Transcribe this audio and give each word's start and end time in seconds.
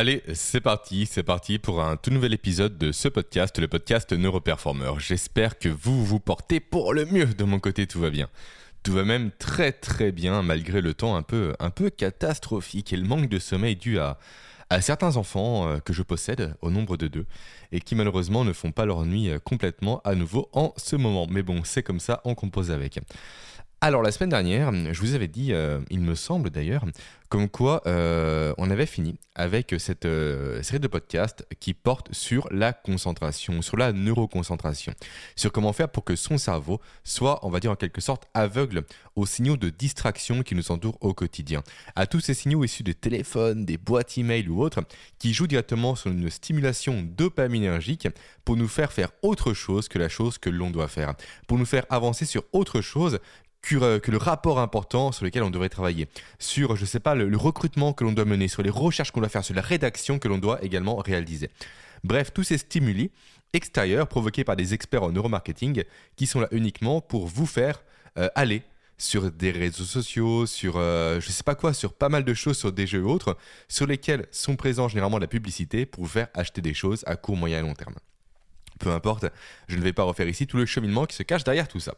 Allez, 0.00 0.22
c'est 0.32 0.62
parti, 0.62 1.04
c'est 1.04 1.22
parti 1.22 1.58
pour 1.58 1.82
un 1.82 1.98
tout 1.98 2.10
nouvel 2.10 2.32
épisode 2.32 2.78
de 2.78 2.90
ce 2.90 3.06
podcast, 3.06 3.58
le 3.58 3.68
podcast 3.68 4.10
Neuroperformer. 4.14 4.92
J'espère 4.96 5.58
que 5.58 5.68
vous 5.68 6.06
vous 6.06 6.18
portez 6.18 6.58
pour 6.58 6.94
le 6.94 7.04
mieux. 7.04 7.26
De 7.26 7.44
mon 7.44 7.60
côté, 7.60 7.86
tout 7.86 8.00
va 8.00 8.08
bien. 8.08 8.30
Tout 8.82 8.94
va 8.94 9.04
même 9.04 9.30
très 9.30 9.72
très 9.72 10.10
bien 10.10 10.40
malgré 10.40 10.80
le 10.80 10.94
temps 10.94 11.16
un 11.16 11.22
peu, 11.22 11.52
un 11.58 11.68
peu 11.68 11.90
catastrophique 11.90 12.94
et 12.94 12.96
le 12.96 13.06
manque 13.06 13.28
de 13.28 13.38
sommeil 13.38 13.76
dû 13.76 13.98
à, 13.98 14.18
à 14.70 14.80
certains 14.80 15.18
enfants 15.18 15.68
euh, 15.68 15.80
que 15.80 15.92
je 15.92 16.02
possède, 16.02 16.54
au 16.62 16.70
nombre 16.70 16.96
de 16.96 17.06
deux, 17.06 17.26
et 17.70 17.80
qui 17.80 17.94
malheureusement 17.94 18.42
ne 18.42 18.54
font 18.54 18.72
pas 18.72 18.86
leur 18.86 19.04
nuit 19.04 19.28
euh, 19.28 19.38
complètement 19.38 20.00
à 20.04 20.14
nouveau 20.14 20.48
en 20.54 20.72
ce 20.78 20.96
moment. 20.96 21.26
Mais 21.28 21.42
bon, 21.42 21.60
c'est 21.62 21.82
comme 21.82 22.00
ça, 22.00 22.22
on 22.24 22.34
compose 22.34 22.70
avec. 22.70 23.00
Alors 23.82 24.02
la 24.02 24.12
semaine 24.12 24.28
dernière, 24.28 24.70
je 24.92 25.00
vous 25.00 25.14
avais 25.14 25.26
dit, 25.26 25.54
euh, 25.54 25.80
il 25.88 26.00
me 26.00 26.14
semble 26.14 26.50
d'ailleurs, 26.50 26.84
comme 27.30 27.48
quoi 27.48 27.80
euh, 27.86 28.52
on 28.58 28.70
avait 28.70 28.84
fini 28.84 29.16
avec 29.34 29.74
cette 29.78 30.04
euh, 30.04 30.62
série 30.62 30.80
de 30.80 30.86
podcasts 30.86 31.46
qui 31.60 31.72
porte 31.72 32.12
sur 32.12 32.46
la 32.50 32.74
concentration, 32.74 33.62
sur 33.62 33.78
la 33.78 33.92
neuroconcentration, 33.92 34.92
sur 35.34 35.50
comment 35.50 35.72
faire 35.72 35.88
pour 35.88 36.04
que 36.04 36.14
son 36.14 36.36
cerveau 36.36 36.78
soit, 37.04 37.38
on 37.42 37.48
va 37.48 37.58
dire 37.58 37.70
en 37.70 37.76
quelque 37.76 38.02
sorte, 38.02 38.28
aveugle 38.34 38.84
aux 39.16 39.24
signaux 39.24 39.56
de 39.56 39.70
distraction 39.70 40.42
qui 40.42 40.54
nous 40.54 40.72
entourent 40.72 40.98
au 41.00 41.14
quotidien, 41.14 41.62
à 41.96 42.06
tous 42.06 42.20
ces 42.20 42.34
signaux 42.34 42.62
issus 42.64 42.82
des 42.82 42.92
téléphones, 42.92 43.64
des 43.64 43.78
boîtes 43.78 44.18
email 44.18 44.46
ou 44.50 44.62
autres, 44.62 44.80
qui 45.18 45.32
jouent 45.32 45.46
directement 45.46 45.94
sur 45.94 46.10
une 46.10 46.28
stimulation 46.28 47.02
dopaminergique 47.02 48.08
pour 48.44 48.58
nous 48.58 48.68
faire 48.68 48.92
faire 48.92 49.10
autre 49.22 49.54
chose 49.54 49.88
que 49.88 49.98
la 49.98 50.10
chose 50.10 50.36
que 50.36 50.50
l'on 50.50 50.70
doit 50.70 50.88
faire, 50.88 51.14
pour 51.46 51.56
nous 51.56 51.64
faire 51.64 51.86
avancer 51.88 52.26
sur 52.26 52.42
autre 52.52 52.82
chose 52.82 53.20
que, 53.62 54.10
le 54.10 54.16
rapport 54.16 54.58
important 54.58 55.12
sur 55.12 55.24
lequel 55.24 55.42
on 55.42 55.50
devrait 55.50 55.68
travailler, 55.68 56.08
sur, 56.38 56.76
je 56.76 56.84
sais 56.84 57.00
pas, 57.00 57.14
le, 57.14 57.36
recrutement 57.36 57.92
que 57.92 58.04
l'on 58.04 58.12
doit 58.12 58.24
mener, 58.24 58.48
sur 58.48 58.62
les 58.62 58.70
recherches 58.70 59.10
qu'on 59.10 59.20
doit 59.20 59.28
faire, 59.28 59.44
sur 59.44 59.54
la 59.54 59.62
rédaction 59.62 60.18
que 60.18 60.28
l'on 60.28 60.38
doit 60.38 60.62
également 60.64 60.96
réaliser. 60.96 61.50
Bref, 62.04 62.32
tous 62.32 62.44
ces 62.44 62.58
stimuli 62.58 63.10
extérieurs 63.52 64.06
provoqués 64.06 64.44
par 64.44 64.56
des 64.56 64.74
experts 64.74 65.02
en 65.02 65.12
neuromarketing 65.12 65.84
qui 66.16 66.26
sont 66.26 66.40
là 66.40 66.48
uniquement 66.52 67.00
pour 67.00 67.26
vous 67.26 67.46
faire 67.46 67.82
euh, 68.16 68.28
aller 68.34 68.62
sur 68.96 69.30
des 69.30 69.50
réseaux 69.50 69.84
sociaux, 69.84 70.46
sur 70.46 70.76
euh, 70.76 71.20
je 71.20 71.30
sais 71.30 71.42
pas 71.42 71.54
quoi, 71.54 71.72
sur 71.72 71.94
pas 71.94 72.08
mal 72.08 72.24
de 72.24 72.34
choses, 72.34 72.58
sur 72.58 72.70
des 72.70 72.86
jeux 72.86 73.00
et 73.00 73.02
autres, 73.02 73.36
sur 73.68 73.86
lesquels 73.86 74.26
sont 74.30 74.56
présents 74.56 74.88
généralement 74.88 75.18
la 75.18 75.26
publicité 75.26 75.86
pour 75.86 76.04
vous 76.04 76.10
faire 76.10 76.28
acheter 76.34 76.60
des 76.60 76.74
choses 76.74 77.02
à 77.06 77.16
court, 77.16 77.36
moyen 77.36 77.60
et 77.60 77.62
long 77.62 77.74
terme 77.74 77.94
peu 78.80 78.90
importe, 78.90 79.26
je 79.68 79.76
ne 79.76 79.82
vais 79.82 79.92
pas 79.92 80.02
refaire 80.02 80.28
ici 80.28 80.46
tout 80.46 80.56
le 80.56 80.66
cheminement 80.66 81.06
qui 81.06 81.14
se 81.14 81.22
cache 81.22 81.44
derrière 81.44 81.68
tout 81.68 81.78
ça. 81.78 81.94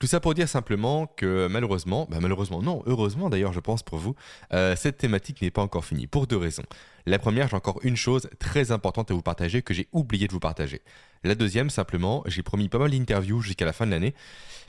Tout 0.00 0.08
ça 0.08 0.18
pour 0.18 0.34
dire 0.34 0.48
simplement 0.48 1.06
que 1.06 1.46
malheureusement, 1.48 2.08
bah 2.10 2.18
malheureusement 2.20 2.60
non, 2.60 2.82
heureusement 2.86 3.30
d'ailleurs 3.30 3.52
je 3.52 3.60
pense 3.60 3.84
pour 3.84 3.98
vous, 3.98 4.16
euh, 4.52 4.74
cette 4.74 4.96
thématique 4.96 5.40
n'est 5.42 5.52
pas 5.52 5.62
encore 5.62 5.84
finie, 5.84 6.08
pour 6.08 6.26
deux 6.26 6.36
raisons. 6.36 6.64
La 7.06 7.18
première, 7.18 7.48
j'ai 7.48 7.56
encore 7.56 7.80
une 7.82 7.96
chose 7.96 8.28
très 8.38 8.72
importante 8.72 9.10
à 9.10 9.14
vous 9.14 9.22
partager 9.22 9.62
que 9.62 9.74
j'ai 9.74 9.88
oublié 9.92 10.26
de 10.26 10.32
vous 10.32 10.40
partager. 10.40 10.82
La 11.24 11.36
deuxième, 11.36 11.70
simplement, 11.70 12.24
j'ai 12.26 12.42
promis 12.42 12.68
pas 12.68 12.78
mal 12.78 12.90
d'interviews 12.90 13.40
jusqu'à 13.40 13.64
la 13.64 13.72
fin 13.72 13.86
de 13.86 13.92
l'année, 13.92 14.12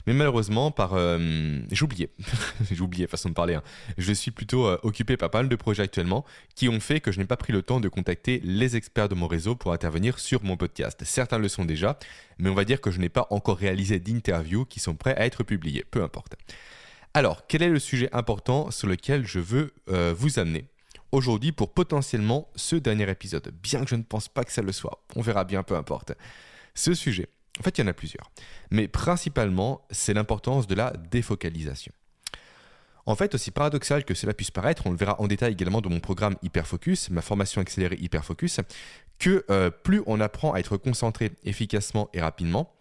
mais 0.06 0.12
malheureusement, 0.12 0.70
par 0.70 0.92
euh, 0.94 1.60
j'ai 1.70 2.80
oublié 2.80 3.06
façon 3.08 3.28
de 3.28 3.34
parler. 3.34 3.54
Hein. 3.54 3.62
Je 3.98 4.12
suis 4.12 4.30
plutôt 4.30 4.66
euh, 4.66 4.78
occupé 4.82 5.16
par 5.16 5.30
pas 5.30 5.38
mal 5.38 5.48
de 5.48 5.56
projets 5.56 5.82
actuellement 5.82 6.24
qui 6.54 6.68
ont 6.68 6.78
fait 6.78 7.00
que 7.00 7.10
je 7.10 7.18
n'ai 7.18 7.24
pas 7.24 7.36
pris 7.36 7.52
le 7.52 7.62
temps 7.62 7.80
de 7.80 7.88
contacter 7.88 8.40
les 8.44 8.76
experts 8.76 9.08
de 9.08 9.16
mon 9.16 9.26
réseau 9.26 9.56
pour 9.56 9.72
intervenir 9.72 10.18
sur 10.20 10.44
mon 10.44 10.56
podcast. 10.56 11.02
Certains 11.04 11.38
le 11.38 11.48
sont 11.48 11.64
déjà, 11.64 11.98
mais 12.38 12.50
on 12.50 12.54
va 12.54 12.64
dire 12.64 12.80
que 12.80 12.90
je 12.90 13.00
n'ai 13.00 13.08
pas 13.08 13.26
encore 13.30 13.58
réalisé 13.58 13.98
d'interviews 13.98 14.64
qui 14.64 14.78
sont 14.78 14.94
prêts 14.94 15.16
à 15.16 15.26
être 15.26 15.42
publiées. 15.42 15.84
Peu 15.90 16.02
importe. 16.02 16.36
Alors, 17.14 17.46
quel 17.46 17.62
est 17.62 17.68
le 17.68 17.78
sujet 17.78 18.08
important 18.12 18.70
sur 18.70 18.88
lequel 18.88 19.26
je 19.26 19.38
veux 19.38 19.72
euh, 19.88 20.14
vous 20.16 20.38
amener? 20.38 20.66
Aujourd'hui 21.14 21.52
pour 21.52 21.72
potentiellement 21.72 22.48
ce 22.56 22.76
dernier 22.76 23.08
épisode, 23.08 23.52
bien 23.62 23.82
que 23.84 23.88
je 23.88 23.94
ne 23.94 24.02
pense 24.02 24.28
pas 24.28 24.44
que 24.44 24.52
ça 24.52 24.62
le 24.62 24.72
soit. 24.72 25.02
On 25.16 25.22
verra 25.22 25.44
bien, 25.44 25.62
peu 25.62 25.76
importe. 25.76 26.12
Ce 26.74 26.92
sujet, 26.92 27.28
en 27.58 27.62
fait, 27.62 27.78
il 27.78 27.82
y 27.82 27.84
en 27.84 27.88
a 27.88 27.92
plusieurs. 27.92 28.30
Mais 28.70 28.88
principalement, 28.88 29.86
c'est 29.90 30.12
l'importance 30.12 30.66
de 30.66 30.74
la 30.74 30.92
défocalisation. 31.10 31.92
En 33.06 33.16
fait, 33.16 33.34
aussi 33.34 33.50
paradoxal 33.50 34.04
que 34.04 34.14
cela 34.14 34.32
puisse 34.32 34.50
paraître, 34.50 34.86
on 34.86 34.90
le 34.90 34.96
verra 34.96 35.20
en 35.20 35.26
détail 35.26 35.52
également 35.52 35.80
dans 35.80 35.90
mon 35.90 36.00
programme 36.00 36.36
Hyperfocus, 36.42 37.10
ma 37.10 37.20
formation 37.20 37.60
accélérée 37.60 37.98
Hyperfocus, 38.00 38.60
que 39.18 39.44
euh, 39.50 39.70
plus 39.70 40.02
on 40.06 40.20
apprend 40.20 40.54
à 40.54 40.58
être 40.58 40.76
concentré 40.78 41.32
efficacement 41.44 42.08
et 42.14 42.20
rapidement, 42.20 42.72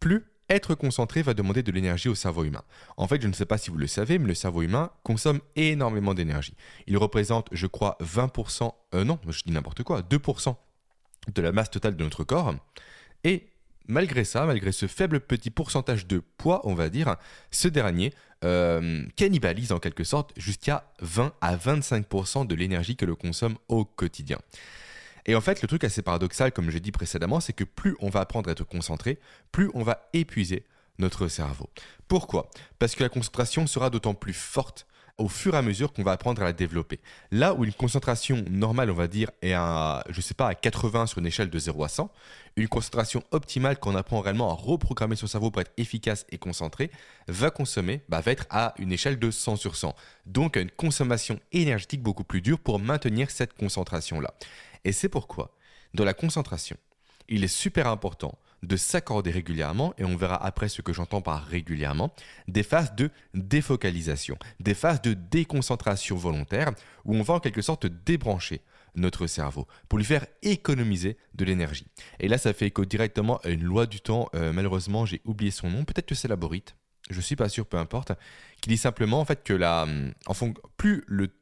plus 0.00 0.24
être 0.48 0.74
concentré 0.74 1.22
va 1.22 1.34
demander 1.34 1.62
de 1.62 1.72
l'énergie 1.72 2.08
au 2.08 2.14
cerveau 2.14 2.44
humain. 2.44 2.62
En 2.96 3.08
fait, 3.08 3.20
je 3.20 3.26
ne 3.26 3.32
sais 3.32 3.46
pas 3.46 3.58
si 3.58 3.70
vous 3.70 3.78
le 3.78 3.86
savez, 3.86 4.18
mais 4.18 4.28
le 4.28 4.34
cerveau 4.34 4.62
humain 4.62 4.90
consomme 5.02 5.40
énormément 5.56 6.14
d'énergie. 6.14 6.54
Il 6.86 6.96
représente, 6.98 7.48
je 7.52 7.66
crois, 7.66 7.96
20%, 8.00 8.72
euh, 8.94 9.04
non, 9.04 9.18
je 9.28 9.42
dis 9.44 9.52
n'importe 9.52 9.82
quoi, 9.82 10.02
2% 10.02 10.56
de 11.34 11.42
la 11.42 11.52
masse 11.52 11.70
totale 11.70 11.96
de 11.96 12.04
notre 12.04 12.24
corps. 12.24 12.54
Et 13.24 13.48
malgré 13.88 14.24
ça, 14.24 14.46
malgré 14.46 14.72
ce 14.72 14.86
faible 14.86 15.20
petit 15.20 15.50
pourcentage 15.50 16.06
de 16.06 16.22
poids, 16.38 16.60
on 16.64 16.74
va 16.74 16.88
dire, 16.88 17.16
ce 17.50 17.68
dernier 17.68 18.12
euh, 18.44 19.04
cannibalise 19.16 19.72
en 19.72 19.78
quelque 19.78 20.04
sorte 20.04 20.32
jusqu'à 20.36 20.84
20 21.00 21.32
à 21.40 21.56
25% 21.56 22.46
de 22.46 22.54
l'énergie 22.54 22.96
que 22.96 23.04
le 23.04 23.14
consomme 23.14 23.56
au 23.68 23.84
quotidien. 23.84 24.38
Et 25.26 25.34
en 25.34 25.40
fait, 25.40 25.60
le 25.60 25.68
truc 25.68 25.84
assez 25.84 26.02
paradoxal, 26.02 26.52
comme 26.52 26.70
j'ai 26.70 26.80
dit 26.80 26.92
précédemment, 26.92 27.40
c'est 27.40 27.52
que 27.52 27.64
plus 27.64 27.96
on 28.00 28.08
va 28.08 28.20
apprendre 28.20 28.48
à 28.48 28.52
être 28.52 28.64
concentré, 28.64 29.18
plus 29.52 29.70
on 29.74 29.82
va 29.82 30.08
épuiser 30.12 30.64
notre 30.98 31.28
cerveau. 31.28 31.68
Pourquoi? 32.08 32.48
Parce 32.78 32.94
que 32.94 33.02
la 33.02 33.08
concentration 33.08 33.66
sera 33.66 33.90
d'autant 33.90 34.14
plus 34.14 34.32
forte 34.32 34.86
au 35.18 35.28
fur 35.28 35.54
et 35.54 35.58
à 35.58 35.62
mesure 35.62 35.92
qu'on 35.92 36.02
va 36.02 36.12
apprendre 36.12 36.42
à 36.42 36.44
la 36.44 36.52
développer. 36.52 37.00
Là 37.30 37.54
où 37.54 37.64
une 37.64 37.72
concentration 37.72 38.44
normale, 38.50 38.90
on 38.90 38.94
va 38.94 39.08
dire, 39.08 39.30
est 39.40 39.54
à, 39.54 40.04
je 40.10 40.20
sais 40.20 40.34
pas, 40.34 40.48
à 40.48 40.54
80 40.54 41.06
sur 41.06 41.18
une 41.18 41.26
échelle 41.26 41.48
de 41.48 41.58
0 41.58 41.84
à 41.84 41.88
100, 41.88 42.10
une 42.56 42.68
concentration 42.68 43.22
optimale 43.30 43.78
qu'on 43.78 43.94
apprend 43.94 44.20
réellement 44.20 44.50
à 44.50 44.54
reprogrammer 44.54 45.16
son 45.16 45.26
cerveau 45.26 45.50
pour 45.50 45.62
être 45.62 45.72
efficace 45.78 46.26
et 46.30 46.38
concentré, 46.38 46.90
va 47.28 47.50
consommer, 47.50 48.02
bah, 48.08 48.20
va 48.20 48.32
être 48.32 48.46
à 48.50 48.74
une 48.78 48.92
échelle 48.92 49.18
de 49.18 49.30
100 49.30 49.56
sur 49.56 49.76
100. 49.76 49.94
Donc 50.26 50.56
une 50.56 50.70
consommation 50.70 51.40
énergétique 51.52 52.02
beaucoup 52.02 52.24
plus 52.24 52.42
dure 52.42 52.58
pour 52.58 52.78
maintenir 52.78 53.30
cette 53.30 53.54
concentration-là. 53.54 54.34
Et 54.86 54.92
c'est 54.92 55.08
pourquoi, 55.08 55.50
dans 55.94 56.04
la 56.04 56.14
concentration, 56.14 56.76
il 57.28 57.42
est 57.42 57.48
super 57.48 57.88
important 57.88 58.38
de 58.62 58.76
s'accorder 58.76 59.32
régulièrement, 59.32 59.92
et 59.98 60.04
on 60.04 60.16
verra 60.16 60.36
après 60.36 60.68
ce 60.68 60.80
que 60.80 60.92
j'entends 60.92 61.20
par 61.20 61.44
régulièrement, 61.44 62.14
des 62.46 62.62
phases 62.62 62.94
de 62.94 63.10
défocalisation, 63.34 64.38
des 64.60 64.74
phases 64.74 65.02
de 65.02 65.12
déconcentration 65.12 66.16
volontaire, 66.16 66.70
où 67.04 67.16
on 67.16 67.22
va 67.22 67.34
en 67.34 67.40
quelque 67.40 67.62
sorte 67.62 67.86
débrancher 67.86 68.60
notre 68.94 69.26
cerveau 69.26 69.66
pour 69.88 69.98
lui 69.98 70.04
faire 70.04 70.24
économiser 70.42 71.16
de 71.34 71.44
l'énergie. 71.44 71.88
Et 72.20 72.28
là, 72.28 72.38
ça 72.38 72.52
fait 72.52 72.66
écho 72.66 72.84
directement 72.84 73.38
à 73.38 73.48
une 73.48 73.64
loi 73.64 73.86
du 73.86 74.00
temps, 74.00 74.28
euh, 74.36 74.52
malheureusement, 74.52 75.04
j'ai 75.04 75.20
oublié 75.24 75.50
son 75.50 75.68
nom, 75.68 75.84
peut-être 75.84 76.06
que 76.06 76.14
c'est 76.14 76.28
la 76.28 76.36
Borite, 76.36 76.76
je 77.10 77.20
suis 77.20 77.36
pas 77.36 77.48
sûr, 77.48 77.66
peu 77.66 77.76
importe, 77.76 78.12
qui 78.60 78.68
dit 78.68 78.78
simplement 78.78 79.18
en 79.18 79.24
fait 79.24 79.42
que 79.42 79.52
la, 79.52 79.84
en 80.26 80.34
fond, 80.34 80.54
plus 80.76 81.02
le 81.08 81.32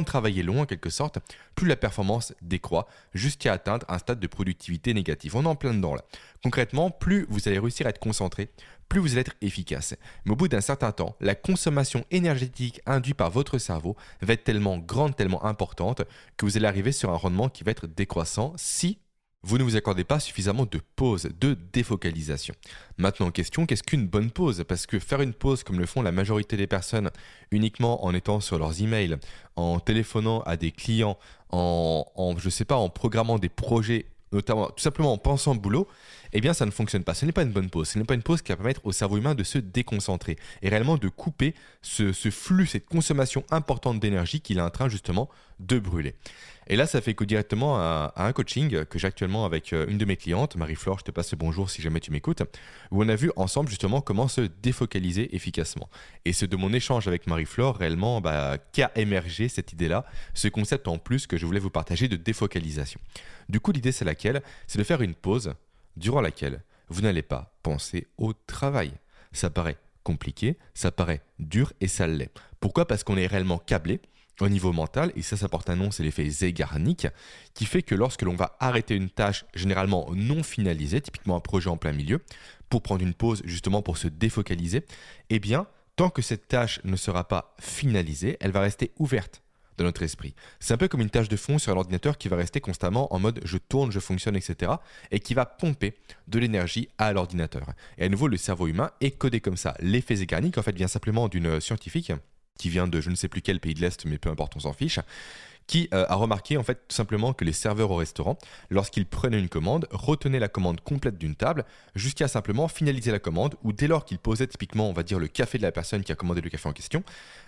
de 0.00 0.06
travail 0.06 0.40
est 0.40 0.42
long 0.42 0.62
en 0.62 0.66
quelque 0.66 0.90
sorte, 0.90 1.18
plus 1.54 1.66
la 1.66 1.76
performance 1.76 2.34
décroît 2.42 2.86
jusqu'à 3.12 3.52
atteindre 3.52 3.86
un 3.88 3.98
stade 3.98 4.20
de 4.20 4.26
productivité 4.26 4.94
négatif. 4.94 5.34
On 5.34 5.44
est 5.44 5.48
en 5.48 5.56
plein 5.56 5.74
dedans 5.74 5.94
là. 5.94 6.02
Concrètement, 6.42 6.90
plus 6.90 7.26
vous 7.28 7.48
allez 7.48 7.58
réussir 7.58 7.86
à 7.86 7.90
être 7.90 7.98
concentré, 7.98 8.50
plus 8.88 9.00
vous 9.00 9.12
allez 9.12 9.22
être 9.22 9.34
efficace. 9.40 9.94
Mais 10.24 10.32
au 10.32 10.36
bout 10.36 10.48
d'un 10.48 10.60
certain 10.60 10.92
temps, 10.92 11.16
la 11.20 11.34
consommation 11.34 12.04
énergétique 12.10 12.80
induite 12.86 13.16
par 13.16 13.30
votre 13.30 13.58
cerveau 13.58 13.96
va 14.20 14.34
être 14.34 14.44
tellement 14.44 14.78
grande, 14.78 15.16
tellement 15.16 15.44
importante 15.44 16.02
que 16.36 16.44
vous 16.44 16.56
allez 16.56 16.66
arriver 16.66 16.92
sur 16.92 17.10
un 17.10 17.16
rendement 17.16 17.48
qui 17.48 17.64
va 17.64 17.70
être 17.70 17.86
décroissant 17.86 18.52
si 18.56 18.98
vous 19.44 19.58
ne 19.58 19.62
vous 19.62 19.76
accordez 19.76 20.04
pas 20.04 20.20
suffisamment 20.20 20.64
de 20.64 20.80
pause, 20.96 21.28
de 21.38 21.56
défocalisation. 21.72 22.54
Maintenant, 22.96 23.30
question, 23.30 23.66
qu'est-ce 23.66 23.82
qu'une 23.82 24.06
bonne 24.06 24.30
pause? 24.30 24.64
Parce 24.66 24.86
que 24.86 24.98
faire 24.98 25.20
une 25.20 25.34
pause 25.34 25.62
comme 25.62 25.78
le 25.78 25.86
font 25.86 26.00
la 26.00 26.12
majorité 26.12 26.56
des 26.56 26.66
personnes 26.66 27.10
uniquement 27.50 28.04
en 28.04 28.14
étant 28.14 28.40
sur 28.40 28.58
leurs 28.58 28.80
emails, 28.80 29.16
en 29.56 29.80
téléphonant 29.80 30.40
à 30.42 30.56
des 30.56 30.70
clients, 30.70 31.18
en, 31.50 32.06
en 32.16 32.38
je 32.38 32.48
sais 32.48 32.64
pas, 32.64 32.76
en 32.76 32.88
programmant 32.88 33.38
des 33.38 33.50
projets, 33.50 34.06
notamment 34.32 34.68
tout 34.68 34.82
simplement 34.82 35.12
en 35.12 35.18
pensant 35.18 35.54
boulot, 35.54 35.86
eh 36.34 36.40
bien 36.40 36.52
ça 36.52 36.66
ne 36.66 36.72
fonctionne 36.72 37.04
pas. 37.04 37.14
Ce 37.14 37.24
n'est 37.24 37.32
pas 37.32 37.42
une 37.42 37.52
bonne 37.52 37.70
pause. 37.70 37.88
Ce 37.88 37.98
n'est 37.98 38.04
pas 38.04 38.14
une 38.14 38.22
pause 38.22 38.42
qui 38.42 38.50
va 38.50 38.56
permettre 38.56 38.84
au 38.84 38.92
cerveau 38.92 39.16
humain 39.16 39.34
de 39.34 39.44
se 39.44 39.58
déconcentrer 39.58 40.36
et 40.62 40.68
réellement 40.68 40.98
de 40.98 41.08
couper 41.08 41.54
ce, 41.80 42.12
flux, 42.12 42.66
cette 42.66 42.86
consommation 42.86 43.44
importante 43.50 44.00
d'énergie 44.00 44.40
qu'il 44.40 44.58
est 44.58 44.62
en 44.62 44.70
train 44.70 44.88
justement 44.88 45.30
de 45.60 45.78
brûler. 45.78 46.16
Et 46.66 46.76
là, 46.76 46.86
ça 46.86 47.00
fait 47.00 47.14
que 47.14 47.24
directement 47.24 47.76
à, 47.76 48.12
un 48.16 48.32
coaching 48.32 48.84
que 48.86 48.98
j'ai 48.98 49.06
actuellement 49.06 49.44
avec 49.44 49.72
euh, 49.72 49.86
une 49.86 49.98
de 49.98 50.04
mes 50.04 50.16
clientes, 50.16 50.56
Marie-Flore, 50.56 50.98
je 50.98 51.04
te 51.04 51.10
passe 51.10 51.30
le 51.30 51.36
bonjour 51.36 51.68
si 51.68 51.82
jamais 51.82 52.00
tu 52.00 52.10
m'écoutes, 52.10 52.42
où 52.90 53.04
on 53.04 53.08
a 53.08 53.14
vu 53.14 53.30
ensemble 53.36 53.68
justement 53.68 54.00
comment 54.00 54.28
se 54.28 54.40
défocaliser 54.40 55.36
efficacement. 55.36 55.88
Et 56.24 56.32
c'est 56.32 56.46
de 56.46 56.56
mon 56.56 56.72
échange 56.72 57.06
avec 57.06 57.26
Marie-Flore 57.26 57.76
réellement 57.76 58.20
bah, 58.20 58.56
qu'a 58.72 58.90
émergé 58.96 59.48
cette 59.48 59.72
idée-là, 59.72 60.06
ce 60.32 60.48
concept 60.48 60.88
en 60.88 60.98
plus 60.98 61.26
que 61.26 61.36
je 61.36 61.44
voulais 61.44 61.60
vous 61.60 61.70
partager 61.70 62.08
de 62.08 62.16
défocalisation. 62.16 62.98
Du 63.48 63.60
coup, 63.60 63.70
l'idée 63.70 63.92
c'est 63.92 64.06
laquelle? 64.06 64.42
C'est 64.66 64.78
de 64.78 64.84
faire 64.84 65.02
une 65.02 65.14
pause 65.14 65.54
durant 65.96 66.20
laquelle 66.20 66.62
vous 66.88 67.02
n'allez 67.02 67.22
pas 67.22 67.54
penser 67.62 68.06
au 68.18 68.32
travail. 68.32 68.92
Ça 69.32 69.50
paraît 69.50 69.78
compliqué, 70.02 70.58
ça 70.74 70.92
paraît 70.92 71.22
dur 71.38 71.72
et 71.80 71.88
ça 71.88 72.06
l'est. 72.06 72.30
Pourquoi? 72.60 72.86
Parce 72.86 73.04
qu'on 73.04 73.16
est 73.16 73.26
réellement 73.26 73.58
câblé 73.58 74.00
au 74.40 74.48
niveau 74.48 74.72
mental, 74.72 75.12
et 75.14 75.22
ça, 75.22 75.36
ça 75.36 75.48
porte 75.48 75.70
un 75.70 75.76
nom, 75.76 75.92
c'est 75.92 76.02
l'effet 76.02 76.28
Zeigarnik, 76.28 77.06
qui 77.54 77.66
fait 77.66 77.82
que 77.82 77.94
lorsque 77.94 78.22
l'on 78.22 78.34
va 78.34 78.56
arrêter 78.58 78.96
une 78.96 79.10
tâche 79.10 79.44
généralement 79.54 80.08
non 80.12 80.42
finalisée, 80.42 81.00
typiquement 81.00 81.36
un 81.36 81.40
projet 81.40 81.70
en 81.70 81.76
plein 81.76 81.92
milieu, 81.92 82.20
pour 82.68 82.82
prendre 82.82 83.02
une 83.02 83.14
pause 83.14 83.42
justement 83.44 83.80
pour 83.80 83.96
se 83.96 84.08
défocaliser, 84.08 84.84
eh 85.30 85.38
bien, 85.38 85.68
tant 85.94 86.10
que 86.10 86.22
cette 86.22 86.48
tâche 86.48 86.80
ne 86.82 86.96
sera 86.96 87.28
pas 87.28 87.54
finalisée, 87.60 88.36
elle 88.40 88.50
va 88.50 88.60
rester 88.60 88.90
ouverte 88.98 89.43
dans 89.76 89.84
notre 89.84 90.02
esprit. 90.02 90.34
C'est 90.60 90.74
un 90.74 90.76
peu 90.76 90.88
comme 90.88 91.00
une 91.00 91.10
tâche 91.10 91.28
de 91.28 91.36
fond 91.36 91.58
sur 91.58 91.72
un 91.72 91.76
ordinateur 91.76 92.18
qui 92.18 92.28
va 92.28 92.36
rester 92.36 92.60
constamment 92.60 93.12
en 93.14 93.18
mode 93.18 93.40
je 93.44 93.58
tourne, 93.58 93.90
je 93.90 94.00
fonctionne, 94.00 94.36
etc. 94.36 94.72
et 95.10 95.20
qui 95.20 95.34
va 95.34 95.46
pomper 95.46 95.96
de 96.28 96.38
l'énergie 96.38 96.88
à 96.98 97.12
l'ordinateur. 97.12 97.66
Et 97.98 98.04
à 98.04 98.08
nouveau, 98.08 98.28
le 98.28 98.36
cerveau 98.36 98.66
humain 98.66 98.90
est 99.00 99.12
codé 99.12 99.40
comme 99.40 99.56
ça. 99.56 99.74
L'effet 99.80 100.16
Zeigarnik, 100.16 100.58
en 100.58 100.62
fait, 100.62 100.74
vient 100.74 100.88
simplement 100.88 101.28
d'une 101.28 101.60
scientifique 101.60 102.12
qui 102.58 102.68
vient 102.68 102.86
de 102.86 103.00
je 103.00 103.10
ne 103.10 103.14
sais 103.14 103.28
plus 103.28 103.42
quel 103.42 103.60
pays 103.60 103.74
de 103.74 103.80
l'Est, 103.80 104.04
mais 104.04 104.18
peu 104.18 104.30
importe, 104.30 104.54
on 104.56 104.60
s'en 104.60 104.72
fiche, 104.72 105.00
qui 105.66 105.88
euh, 105.94 106.04
a 106.08 106.14
remarqué 106.14 106.56
en 106.56 106.62
fait 106.62 106.86
tout 106.88 106.94
simplement 106.94 107.32
que 107.32 107.44
les 107.44 107.52
serveurs 107.52 107.90
au 107.90 107.96
restaurant, 107.96 108.38
lorsqu'ils 108.70 109.06
prenaient 109.06 109.38
une 109.38 109.48
commande, 109.48 109.88
retenaient 109.90 110.38
la 110.38 110.48
commande 110.48 110.80
complète 110.80 111.18
d'une 111.18 111.36
table 111.36 111.64
jusqu'à 111.94 112.28
simplement 112.28 112.68
finaliser 112.68 113.10
la 113.10 113.18
commande, 113.18 113.56
ou 113.62 113.72
dès 113.72 113.86
lors 113.86 114.04
qu'ils 114.04 114.18
posaient 114.18 114.46
typiquement, 114.46 114.88
on 114.88 114.92
va 114.92 115.02
dire, 115.02 115.18
le 115.18 115.28
café 115.28 115.58
de 115.58 115.62
la 115.62 115.72
personne 115.72 116.04
qui 116.04 116.12
a 116.12 116.14
commandé 116.14 116.40
le 116.40 116.50
café 116.50 116.68
en 116.68 116.72
question, 116.72 117.02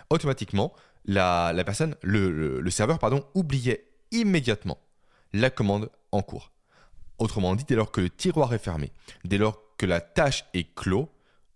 automatiquement, 0.09 0.73
la, 1.07 1.63
personne, 1.65 1.95
le, 2.03 2.69
serveur, 2.69 2.99
pardon, 2.99 3.25
oubliait 3.33 3.85
immédiatement 4.11 4.77
la 5.33 5.49
commande 5.49 5.89
en 6.11 6.21
cours. 6.21 6.51
Autrement 7.17 7.55
dit, 7.55 7.65
dès 7.67 7.75
lors 7.75 7.91
que 7.91 8.01
le 8.01 8.09
tiroir 8.09 8.53
est 8.53 8.59
fermé, 8.59 8.91
dès 9.23 9.37
lors 9.37 9.61
que 9.77 9.85
la 9.85 10.01
tâche 10.01 10.45
est 10.53 10.73
clos 10.75 11.09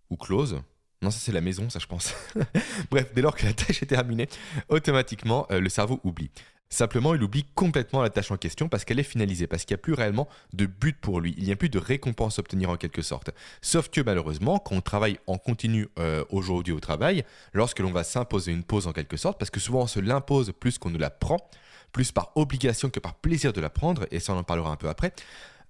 ou 0.09 0.18
close, 0.18 0.62
non, 1.01 1.09
ça 1.09 1.19
c'est 1.19 1.31
la 1.31 1.42
maison, 1.42 1.69
ça 1.69 1.80
je 1.80 1.88
pense. 1.88 2.13
Bref, 2.92 3.12
dès 3.13 3.21
lors 3.21 3.36
que 3.36 3.45
la 3.45 3.53
tâche 3.53 3.81
est 3.81 3.88
terminée, 3.88 4.27
automatiquement 4.69 5.48
euh, 5.51 5.59
le 5.59 5.69
cerveau 5.69 6.00
oublie. 6.04 6.31
Simplement, 6.73 7.13
il 7.13 7.21
oublie 7.21 7.45
complètement 7.53 8.01
la 8.01 8.09
tâche 8.09 8.31
en 8.31 8.38
question 8.38 8.69
parce 8.69 8.85
qu'elle 8.85 9.00
est 9.00 9.03
finalisée, 9.03 9.45
parce 9.45 9.65
qu'il 9.65 9.75
n'y 9.75 9.79
a 9.79 9.83
plus 9.83 9.94
réellement 9.94 10.29
de 10.53 10.65
but 10.65 10.97
pour 10.97 11.19
lui, 11.19 11.35
il 11.38 11.44
n'y 11.44 11.51
a 11.51 11.57
plus 11.57 11.68
de 11.68 11.77
récompense 11.77 12.39
à 12.39 12.41
obtenir 12.41 12.69
en 12.69 12.77
quelque 12.77 13.01
sorte. 13.01 13.31
Sauf 13.62 13.89
que 13.89 14.00
malheureusement, 14.00 14.57
quand 14.57 14.75
on 14.75 14.81
travaille 14.81 15.19
en 15.27 15.38
continu 15.38 15.89
euh, 16.00 16.23
aujourd'hui 16.29 16.73
au 16.73 16.79
travail, 16.79 17.25
lorsque 17.51 17.79
l'on 17.79 17.91
va 17.91 18.06
s'imposer 18.06 18.53
une 18.53 18.63
pause 18.63 18.88
en 18.88 18.94
quelque 18.94 19.18
sorte, 19.18 19.38
parce 19.38 19.51
que 19.51 19.59
souvent 19.59 19.81
on 19.81 19.88
se 19.88 20.00
l'impose 20.00 20.53
plus 20.57 20.77
qu'on 20.77 20.91
ne 20.91 20.97
la 20.97 21.09
prend, 21.09 21.50
plus 21.91 22.13
par 22.13 22.31
obligation 22.35 22.89
que 22.89 23.01
par 23.01 23.15
plaisir 23.15 23.51
de 23.51 23.59
la 23.59 23.69
prendre, 23.69 24.06
et 24.09 24.21
ça 24.21 24.33
on 24.33 24.38
en 24.38 24.44
parlera 24.44 24.71
un 24.71 24.77
peu 24.77 24.88
après, 24.88 25.13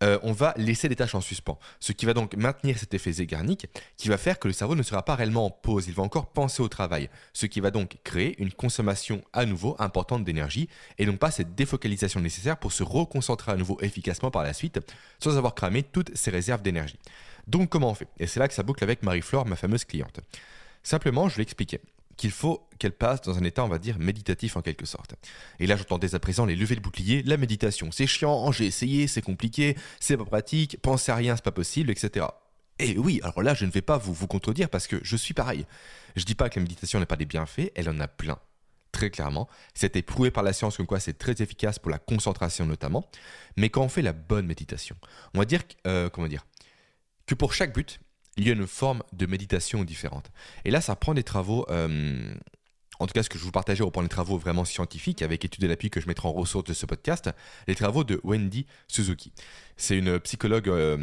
euh, 0.02 0.20
on 0.24 0.32
va 0.32 0.54
laisser 0.58 0.88
les 0.88 0.96
tâches 0.96 1.16
en 1.16 1.22
suspens. 1.22 1.60
Ce 1.80 1.92
qui 1.92 2.06
va 2.06 2.14
donc 2.14 2.36
maintenir 2.36 2.78
cet 2.78 2.94
effet 2.94 3.12
Zeigarnik, 3.12 3.68
qui 3.98 4.10
va 4.10 4.18
faire 4.18 4.40
que 4.40 4.48
le 4.48 4.54
cerveau 4.54 4.76
ne 4.76 4.84
sera 4.84 5.04
pas 5.04 5.16
réellement 5.16 5.46
en 5.46 5.50
pause, 5.50 5.88
il 5.88 5.94
va 5.94 6.04
encore 6.04 6.28
penser 6.28 6.62
au 6.62 6.68
travail. 6.68 7.10
Ce 7.34 7.46
qui 7.46 7.60
va 7.60 7.72
donc 7.72 7.98
créer 8.04 8.42
une 8.42 8.52
consommation 8.52 9.22
à 9.34 9.46
nouveau 9.46 9.76
importante 9.80 10.24
d'énergie, 10.24 10.70
et 10.98 11.06
non 11.06 11.18
pas 11.18 11.32
cette 11.32 11.56
défocalisation 11.56 12.20
nécessaire 12.20 12.58
pour 12.58 12.72
se 12.72 12.84
reconcentrer 12.84 13.52
à 13.52 13.56
nouveau 13.56 13.78
efficacement 13.82 14.32
par 14.32 14.44
la 14.44 14.54
suite, 14.54 14.80
sans 15.20 15.38
avoir 15.38 15.56
cramé 15.56 15.84
toutes 15.84 16.16
ses 16.16 16.32
réserves 16.32 16.62
d'énergie. 16.62 17.00
Donc 17.48 17.70
comment 17.70 17.92
on 17.92 17.96
fait? 17.96 18.08
Et 18.20 18.28
c'est 18.28 18.40
là 18.40 18.48
que 18.48 18.54
ça 18.54 18.64
boucle 18.64 18.84
avec 18.84 19.04
Marie-Flore, 19.04 19.46
ma 19.46 19.56
fameuse 19.56 19.86
cliente. 19.86 20.20
Simplement, 20.84 21.30
je 21.30 21.38
l'expliquais 21.38 21.82
qu'il 22.22 22.30
faut 22.30 22.68
qu'elle 22.78 22.92
passe 22.92 23.20
dans 23.22 23.36
un 23.40 23.44
état, 23.44 23.66
on 23.66 23.68
va 23.68 23.80
dire, 23.80 23.98
méditatif 23.98 24.56
en 24.56 24.62
quelque 24.62 24.86
sorte. 24.86 25.16
Et 25.60 25.66
là, 25.66 25.76
j'entends 25.76 25.98
dès 25.98 26.14
à 26.14 26.20
présent 26.20 26.46
les 26.46 26.56
lever 26.56 26.76
le 26.76 26.82
bouclier, 26.82 27.24
la 27.24 27.36
méditation, 27.36 27.92
c'est 27.92 28.06
chiant, 28.06 28.52
j'ai 28.52 28.68
essayé, 28.68 29.08
c'est 29.08 29.24
compliqué, 29.24 29.76
c'est 30.00 30.18
pas 30.18 30.26
pratique, 30.26 30.78
pensez 30.84 31.12
à 31.12 31.16
rien, 31.16 31.36
c'est 31.36 31.44
pas 31.44 31.52
possible, 31.52 31.90
etc. 31.90 32.28
Et 32.78 32.96
oui, 33.00 33.22
alors 33.24 33.42
là, 33.42 33.56
je 33.56 33.66
ne 33.66 33.72
vais 33.72 33.82
pas 33.82 33.98
vous, 33.98 34.14
vous 34.14 34.28
contredire 34.28 34.70
parce 34.70 34.86
que 34.86 35.00
je 35.02 35.16
suis 35.16 35.34
pareil. 35.34 35.66
Je 36.16 36.24
dis 36.24 36.36
pas 36.36 36.48
que 36.52 36.60
la 36.60 36.64
méditation 36.64 37.00
n'a 37.00 37.08
pas 37.08 37.16
des 37.16 37.26
bienfaits, 37.26 37.72
elle 37.74 37.90
en 37.90 38.00
a 38.00 38.08
plein, 38.08 38.38
très 38.92 39.10
clairement. 39.10 39.50
C'est 39.74 40.00
prouvé 40.04 40.30
par 40.30 40.44
la 40.44 40.54
science 40.54 40.78
comme 40.78 40.86
quoi 40.86 41.00
c'est 41.00 41.18
très 41.18 41.42
efficace 41.42 41.80
pour 41.80 41.90
la 41.90 41.98
concentration 41.98 42.68
notamment. 42.68 43.10
Mais 43.58 43.70
quand 43.70 43.82
on 43.82 43.90
fait 43.90 44.04
la 44.04 44.14
bonne 44.14 44.46
méditation, 44.46 44.96
on 45.34 45.40
va 45.40 45.46
dire, 45.46 45.64
euh, 45.88 46.08
comment 46.12 46.28
dire, 46.28 46.46
que 47.26 47.34
pour 47.34 47.56
chaque 47.56 47.74
but, 47.74 48.00
il 48.38 48.48
y 48.48 48.50
a 48.50 48.54
une 48.54 48.68
forme 48.68 49.04
de 49.14 49.26
méditation 49.26 49.84
différente. 49.84 50.32
Et 50.66 50.72
là, 50.72 50.82
ça 50.82 50.96
prend 50.96 51.14
des 51.14 51.24
travaux, 51.24 51.66
euh, 51.70 52.34
en 53.00 53.08
tout 53.08 53.14
cas 53.14 53.24
ce 53.24 53.30
que 53.30 53.38
je 53.38 53.44
vous 53.44 53.52
partageais 53.52 53.84
reprend 53.84 54.04
des 54.04 54.10
travaux 54.10 54.38
vraiment 54.38 54.66
scientifiques 54.66 55.22
avec 55.22 55.44
études 55.44 55.64
et 55.64 55.68
l'appui 55.68 55.90
que 55.90 56.00
je 56.00 56.08
mettrai 56.08 56.28
en 56.28 56.32
ressources 56.32 56.66
de 56.66 56.74
ce 56.74 56.86
podcast, 56.86 57.30
les 57.68 57.76
travaux 57.76 58.04
de 58.04 58.22
Wendy 58.24 58.66
Suzuki. 58.88 59.34
C'est 59.76 59.98
une 59.98 60.20
psychologue 60.20 60.70
euh, 60.70 60.98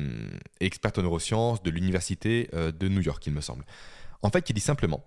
experte 0.60 0.98
en 0.98 1.02
neurosciences 1.02 1.62
de 1.62 1.70
l'université 1.70 2.48
euh, 2.54 2.72
de 2.72 2.88
New 2.88 3.02
York, 3.02 3.26
il 3.26 3.32
me 3.32 3.40
semble. 3.40 3.64
En 4.22 4.30
fait, 4.30 4.42
qui 4.42 4.52
dit 4.52 4.60
simplement 4.60 5.04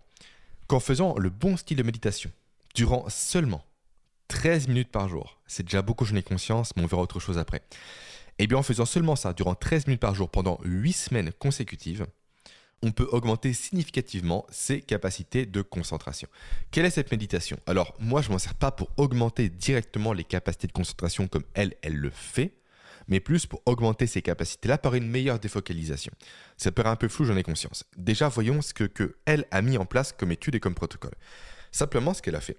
qu'en 0.67 0.79
faisant 0.79 1.17
le 1.17 1.29
bon 1.29 1.57
style 1.57 1.77
de 1.77 1.83
méditation, 1.83 2.31
durant 2.75 3.06
seulement 3.09 3.65
13 4.27 4.69
minutes 4.69 4.91
par 4.91 5.09
jour, 5.09 5.41
c'est 5.47 5.63
déjà 5.63 5.81
beaucoup, 5.81 6.06
j'en 6.06 6.15
ai 6.15 6.24
conscience, 6.24 6.74
mais 6.75 6.83
on 6.83 6.88
verra 6.88 7.01
autre 7.01 7.19
chose 7.19 7.38
après. 7.38 7.62
Eh 8.39 8.48
bien 8.48 8.57
en 8.57 8.63
faisant 8.63 8.86
seulement 8.86 9.16
ça 9.16 9.33
durant 9.33 9.56
13 9.56 9.88
minutes 9.88 10.01
par 10.01 10.16
jour 10.16 10.30
pendant 10.30 10.60
8 10.63 10.94
semaines 10.94 11.31
consécutives, 11.33 12.06
on 12.83 12.92
peut 12.92 13.07
augmenter 13.12 13.54
significativement 13.54 14.45
ses 14.50 14.81
capacités 14.81 15.45
de 15.45 15.62
concentration. 15.62 16.28
Quelle 16.72 16.86
est 16.86 16.92
cette 16.92 17.12
méditation? 17.12 17.57
Alors 17.68 17.95
moi 18.00 18.22
je 18.22 18.30
ne 18.30 18.33
m'en 18.33 18.39
sers 18.39 18.56
pas 18.56 18.72
pour 18.72 18.89
augmenter 18.98 19.50
directement 19.50 20.13
les 20.13 20.24
capacités 20.24 20.68
de 20.68 20.72
concentration 20.72 21.28
comme 21.28 21.44
elle, 21.54 21.75
elle 21.83 21.95
le 21.95 22.10
fait, 22.10 22.54
mais 23.07 23.19
plus 23.19 23.45
pour 23.45 23.62
augmenter 23.66 24.07
ces 24.07 24.22
capacités-là 24.22 24.77
par 24.77 24.95
une 24.95 25.07
meilleure 25.07 25.39
défocalisation. 25.39 26.12
Ça 26.57 26.72
paraît 26.72 26.89
un 26.89 26.95
peu 26.95 27.07
flou, 27.07 27.25
j'en 27.25 27.38
ai 27.38 27.44
conscience. 27.44 27.84
Déjà 27.98 28.30
voyons 28.30 28.62
ce 28.62 28.74
que, 28.74 28.86
que 28.86 29.16
a 29.25 29.62
mis 29.62 29.77
en 29.77 29.86
place 29.86 30.13
comme 30.13 30.31
étude 30.31 30.56
et 30.56 30.60
comme 30.60 30.75
protocole. 30.75 31.13
Simplement 31.72 32.13
ce 32.13 32.22
qu'elle 32.22 32.36
a 32.36 32.42
fait 32.42 32.57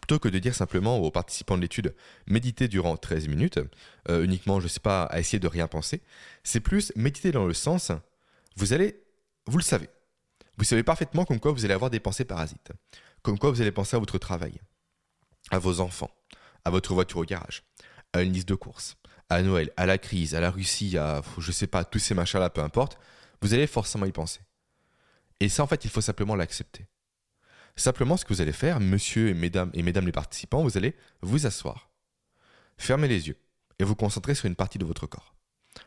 plutôt 0.00 0.18
que 0.18 0.28
de 0.28 0.38
dire 0.38 0.54
simplement 0.54 0.98
aux 0.98 1.10
participants 1.10 1.56
de 1.56 1.62
l'étude 1.62 1.94
méditer 2.26 2.68
durant 2.68 2.96
13 2.96 3.28
minutes, 3.28 3.60
euh, 4.08 4.24
uniquement, 4.24 4.60
je 4.60 4.64
ne 4.64 4.68
sais 4.68 4.80
pas, 4.80 5.04
à 5.04 5.18
essayer 5.18 5.38
de 5.38 5.48
rien 5.48 5.66
penser, 5.66 6.02
c'est 6.44 6.60
plus 6.60 6.92
méditer 6.96 7.32
dans 7.32 7.46
le 7.46 7.54
sens, 7.54 7.92
vous 8.56 8.72
allez, 8.72 9.02
vous 9.46 9.58
le 9.58 9.62
savez, 9.62 9.88
vous 10.58 10.64
savez 10.64 10.82
parfaitement 10.82 11.24
comme 11.24 11.40
quoi 11.40 11.52
vous 11.52 11.64
allez 11.64 11.74
avoir 11.74 11.90
des 11.90 12.00
pensées 12.00 12.24
parasites, 12.24 12.72
comme 13.22 13.38
quoi 13.38 13.50
vous 13.50 13.60
allez 13.60 13.72
penser 13.72 13.96
à 13.96 13.98
votre 13.98 14.18
travail, 14.18 14.60
à 15.50 15.58
vos 15.58 15.80
enfants, 15.80 16.10
à 16.64 16.70
votre 16.70 16.94
voiture 16.94 17.18
au 17.18 17.24
garage, 17.24 17.62
à 18.12 18.22
une 18.22 18.32
liste 18.32 18.48
de 18.48 18.54
courses, 18.54 18.96
à 19.28 19.42
Noël, 19.42 19.72
à 19.76 19.86
la 19.86 19.98
crise, 19.98 20.34
à 20.34 20.40
la 20.40 20.50
Russie, 20.50 20.96
à, 20.96 21.22
je 21.38 21.52
sais 21.52 21.66
pas, 21.66 21.84
tous 21.84 21.98
ces 21.98 22.14
machins-là, 22.14 22.50
peu 22.50 22.60
importe, 22.60 22.98
vous 23.42 23.54
allez 23.54 23.66
forcément 23.66 24.06
y 24.06 24.12
penser. 24.12 24.40
Et 25.40 25.48
ça, 25.48 25.62
en 25.62 25.66
fait, 25.66 25.84
il 25.84 25.90
faut 25.90 26.00
simplement 26.00 26.36
l'accepter. 26.36 26.86
Simplement, 27.76 28.16
ce 28.16 28.24
que 28.24 28.32
vous 28.32 28.40
allez 28.40 28.52
faire, 28.52 28.80
monsieur 28.80 29.28
et 29.28 29.34
mesdames, 29.34 29.70
et 29.74 29.82
mesdames 29.82 30.06
les 30.06 30.12
participants, 30.12 30.62
vous 30.62 30.78
allez 30.78 30.96
vous 31.20 31.46
asseoir, 31.46 31.90
fermer 32.78 33.06
les 33.06 33.28
yeux 33.28 33.36
et 33.78 33.84
vous 33.84 33.94
concentrer 33.94 34.34
sur 34.34 34.46
une 34.46 34.56
partie 34.56 34.78
de 34.78 34.86
votre 34.86 35.06
corps. 35.06 35.34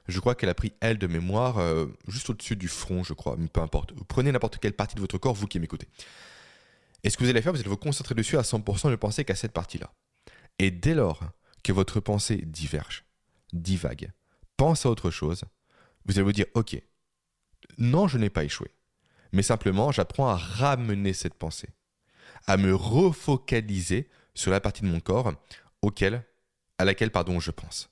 Je 0.08 0.20
crois 0.20 0.36
qu'elle 0.36 0.50
a 0.50 0.54
pris, 0.54 0.74
elle, 0.82 1.00
de 1.00 1.08
mémoire, 1.08 1.58
euh, 1.58 1.88
juste 2.08 2.30
au-dessus 2.30 2.56
du 2.56 2.68
front, 2.68 3.04
je 3.04 3.14
crois, 3.14 3.36
mais 3.38 3.48
peu 3.48 3.60
importe. 3.60 3.92
Vous 3.94 4.06
prenez 4.06 4.32
n'importe 4.32 4.60
quelle 4.60 4.74
partie 4.74 4.94
de 4.94 5.02
votre 5.02 5.18
corps, 5.18 5.34
vous 5.34 5.48
qui 5.48 5.60
m'écoutez. 5.60 5.88
Et 7.04 7.10
ce 7.10 7.18
que 7.18 7.24
vous 7.24 7.30
allez 7.32 7.42
faire, 7.42 7.54
vous 7.54 7.60
allez 7.60 7.70
vous 7.70 7.78
concentrer 7.78 8.14
dessus 8.14 8.38
à 8.38 8.42
100%, 8.42 8.92
ne 8.92 8.96
penser 8.96 9.26
qu'à 9.26 9.36
cette 9.36 9.54
partie-là. 9.54 9.92
Et 10.60 10.70
dès 10.70 10.94
lors 10.94 11.24
que 11.64 11.74
votre 11.74 12.00
pensée 12.00 12.38
diverge, 12.46 13.04
divague, 13.52 14.12
pense 14.58 14.86
à 14.86 14.90
autre 14.92 15.10
chose, 15.10 15.44
vous 16.06 16.14
allez 16.14 16.24
vous 16.24 16.34
dire, 16.34 16.46
ok, 16.54 16.80
non, 17.80 18.08
je 18.08 18.20
n'ai 18.20 18.30
pas 18.30 18.44
échoué, 18.44 18.70
mais 19.32 19.42
simplement, 19.42 19.92
j'apprends 19.92 20.28
à 20.28 20.36
ramener 20.36 21.14
cette 21.14 21.34
pensée 21.34 21.70
à 22.48 22.58
me 22.58 22.74
refocaliser 22.74 24.10
sur 24.34 24.52
la 24.52 24.60
partie 24.60 24.82
de 24.82 24.88
mon 24.88 25.00
corps 25.00 25.34
auquel, 25.82 26.24
à 26.78 26.86
laquelle 26.86 27.12
pardon, 27.12 27.40
je 27.40 27.52
pense. 27.52 27.90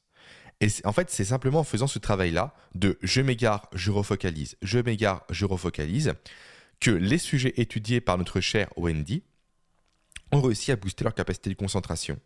Et 0.59 0.67
en 0.85 0.93
fait, 0.93 1.09
c'est 1.09 1.25
simplement 1.25 1.59
en 1.59 1.63
faisant 1.63 1.87
ce 1.87 1.99
travail-là 1.99 2.55
de 2.73 2.97
je 3.01 3.21
m'égare, 3.21 3.69
je 3.73 3.91
refocalise, 3.91 4.57
je 4.61 4.79
m'égare, 4.79 5.23
je 5.29 5.45
refocalise, 5.45 6.13
que 6.79 6.91
les 6.91 7.17
sujets 7.17 7.53
étudiés 7.57 8.01
par 8.01 8.17
notre 8.17 8.39
cher 8.39 8.69
Wendy 8.75 9.23
ont 10.31 10.41
réussi 10.41 10.71
à 10.71 10.75
booster 10.75 11.03
leur 11.03 11.13
capacité 11.13 11.49
de 11.49 11.55
concentration 11.55 12.19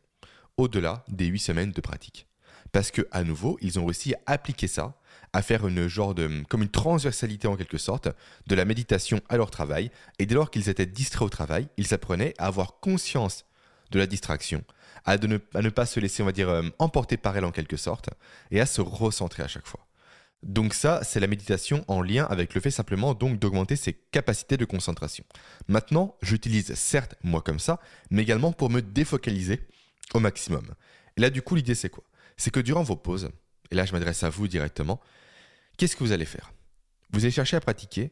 au-delà 0.58 1.04
des 1.08 1.26
8 1.26 1.40
semaines 1.40 1.72
de 1.72 1.82
pratique. 1.82 2.28
Parce 2.72 2.92
que, 2.92 3.08
à 3.12 3.24
nouveau, 3.24 3.58
ils 3.62 3.80
ont 3.80 3.86
réussi 3.86 4.14
à 4.14 4.20
appliquer 4.34 4.68
ça 4.68 4.98
à 5.34 5.42
faire 5.42 5.68
une 5.68 5.88
genre 5.88 6.14
de, 6.14 6.44
comme 6.50 6.62
une 6.62 6.70
transversalité 6.70 7.48
en 7.48 7.56
quelque 7.56 7.78
sorte, 7.78 8.10
de 8.48 8.56
la 8.56 8.66
méditation 8.66 9.22
à 9.30 9.38
leur 9.38 9.52
travail. 9.52 9.92
Et 10.20 10.26
dès 10.26 10.36
lors 10.36 10.52
qu'ils 10.52 10.70
étaient 10.70 10.86
distraits 10.86 11.26
au 11.26 11.30
travail, 11.30 11.68
ils 11.78 11.94
apprenaient 11.94 12.34
à 12.38 12.48
avoir 12.48 12.80
conscience 12.80 13.46
de 13.92 14.00
la 14.00 14.08
distraction, 14.08 14.64
à, 15.06 15.18
ne, 15.18 15.38
pas 15.70 15.86
se 15.86 16.00
laisser, 16.00 16.24
on 16.24 16.26
va 16.26 16.32
dire, 16.32 16.50
euh, 16.50 16.64
emporter 16.80 17.18
par 17.18 17.36
elle 17.38 17.46
en 17.46 17.52
quelque 17.52 17.78
sorte, 17.78 18.10
et 18.50 18.62
à 18.62 18.66
se 18.66 18.82
recentrer 18.82 19.44
à 19.44 19.48
chaque 19.48 19.68
fois. 19.68 19.86
Donc 20.44 20.74
ça, 20.74 21.02
c'est 21.04 21.20
la 21.20 21.28
méditation 21.28 21.86
en 21.88 22.02
lien 22.02 22.26
avec 22.26 22.56
le 22.56 22.62
fait 22.62 22.72
simplement 22.72 23.14
donc 23.14 23.38
d'augmenter 23.38 23.76
ses 23.76 23.94
capacités 23.94 24.58
de 24.58 24.66
concentration. 24.66 25.24
Maintenant, 25.68 26.16
j'utilise 26.24 26.74
certes 26.74 27.16
moi 27.24 27.42
comme 27.42 27.60
ça, 27.60 27.80
mais 28.10 28.24
également 28.24 28.52
pour 28.52 28.72
me 28.72 28.82
défocaliser 28.82 29.62
au 30.16 30.20
maximum. 30.20 30.66
Et 31.16 31.22
là, 31.22 31.30
du 31.30 31.44
coup, 31.44 31.56
l'idée 31.56 31.76
c'est 31.76 31.90
quoi? 31.90 32.04
C'est 32.38 32.50
que 32.50 32.60
durant 32.60 32.82
vos 32.82 32.96
pauses, 32.96 33.30
et 33.72 33.76
là 33.76 33.86
je 33.86 33.94
m'adresse 33.94 34.24
à 34.24 34.30
vous 34.30 34.48
directement, 34.48 35.00
qu'est-ce 35.78 35.96
que 35.96 36.04
vous 36.04 36.12
allez 36.12 36.26
faire? 36.26 36.52
Vous 37.12 37.22
allez 37.22 37.32
chercher 37.32 37.58
à 37.58 37.62
pratiquer 37.62 38.12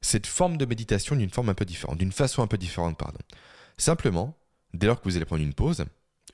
cette 0.00 0.26
forme 0.26 0.56
de 0.56 0.64
méditation 0.64 1.16
d'une 1.16 1.30
forme 1.30 1.48
un 1.48 1.54
peu 1.54 1.64
différente, 1.64 1.98
d'une 1.98 2.12
façon 2.12 2.42
un 2.42 2.46
peu 2.46 2.58
différente, 2.58 2.96
pardon. 2.98 3.18
Simplement, 3.76 4.38
dès 4.74 4.86
lors 4.86 5.00
que 5.00 5.08
vous 5.08 5.16
allez 5.16 5.24
prendre 5.24 5.42
une 5.42 5.54
pause, 5.54 5.84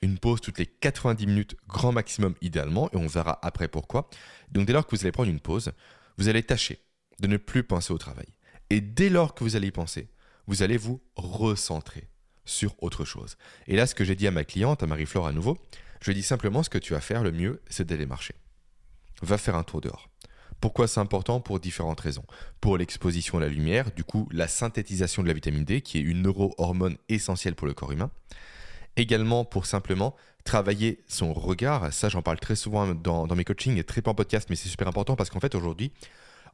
une 0.01 0.19
pause 0.19 0.41
toutes 0.41 0.59
les 0.59 0.65
90 0.65 1.27
minutes, 1.27 1.55
grand 1.67 1.91
maximum 1.91 2.35
idéalement, 2.41 2.89
et 2.91 2.97
on 2.97 3.07
verra 3.07 3.39
après 3.41 3.67
pourquoi. 3.67 4.09
Donc 4.51 4.67
dès 4.67 4.73
lors 4.73 4.85
que 4.85 4.95
vous 4.95 5.03
allez 5.03 5.11
prendre 5.11 5.29
une 5.29 5.39
pause, 5.39 5.71
vous 6.17 6.27
allez 6.29 6.43
tâcher 6.43 6.79
de 7.19 7.27
ne 7.27 7.37
plus 7.37 7.63
penser 7.63 7.93
au 7.93 7.97
travail. 7.97 8.27
Et 8.69 8.81
dès 8.81 9.09
lors 9.09 9.33
que 9.33 9.43
vous 9.43 9.55
allez 9.55 9.67
y 9.67 9.71
penser, 9.71 10.09
vous 10.45 10.61
allez 10.61 10.77
vous 10.77 11.01
recentrer 11.15 12.09
sur 12.45 12.75
autre 12.81 13.05
chose. 13.05 13.37
Et 13.67 13.75
là, 13.75 13.85
ce 13.85 13.95
que 13.95 14.05
j'ai 14.05 14.15
dit 14.15 14.27
à 14.27 14.31
ma 14.31 14.43
cliente, 14.43 14.83
à 14.83 14.87
Marie-Flore 14.87 15.27
à 15.27 15.33
nouveau, 15.33 15.57
je 16.01 16.11
dis 16.11 16.23
simplement 16.23 16.63
ce 16.63 16.69
que 16.69 16.77
tu 16.77 16.93
vas 16.93 17.01
faire 17.01 17.23
le 17.23 17.31
mieux, 17.31 17.61
c'est 17.69 17.85
d'aller 17.85 18.05
marcher. 18.05 18.35
Va 19.21 19.37
faire 19.37 19.55
un 19.55 19.63
tour 19.63 19.81
dehors. 19.81 20.09
Pourquoi 20.59 20.87
c'est 20.87 20.99
important? 20.99 21.39
Pour 21.39 21.59
différentes 21.59 21.99
raisons. 21.99 22.25
Pour 22.61 22.77
l'exposition 22.77 23.37
à 23.37 23.41
la 23.41 23.47
lumière, 23.47 23.91
du 23.91 24.03
coup 24.03 24.27
la 24.31 24.47
synthétisation 24.47 25.21
de 25.21 25.27
la 25.27 25.33
vitamine 25.33 25.65
D, 25.65 25.81
qui 25.81 25.97
est 25.97 26.01
une 26.01 26.23
neurohormone 26.23 26.97
essentielle 27.09 27.55
pour 27.55 27.67
le 27.67 27.73
corps 27.73 27.91
humain. 27.91 28.09
Également 28.95 29.45
pour 29.45 29.67
simplement 29.67 30.15
travailler 30.43 31.03
son 31.07 31.33
regard. 31.33 31.93
Ça, 31.93 32.09
j'en 32.09 32.21
parle 32.21 32.39
très 32.39 32.55
souvent 32.55 32.87
dans, 32.87 33.27
mes 33.35 33.43
coachings 33.43 33.77
et 33.77 33.83
très 33.83 34.01
peu 34.01 34.09
en 34.09 34.15
podcast, 34.15 34.47
mais 34.49 34.55
c'est 34.55 34.69
super 34.69 34.87
important 34.87 35.15
parce 35.15 35.29
qu'en 35.29 35.39
fait, 35.39 35.53
aujourd'hui, 35.53 35.91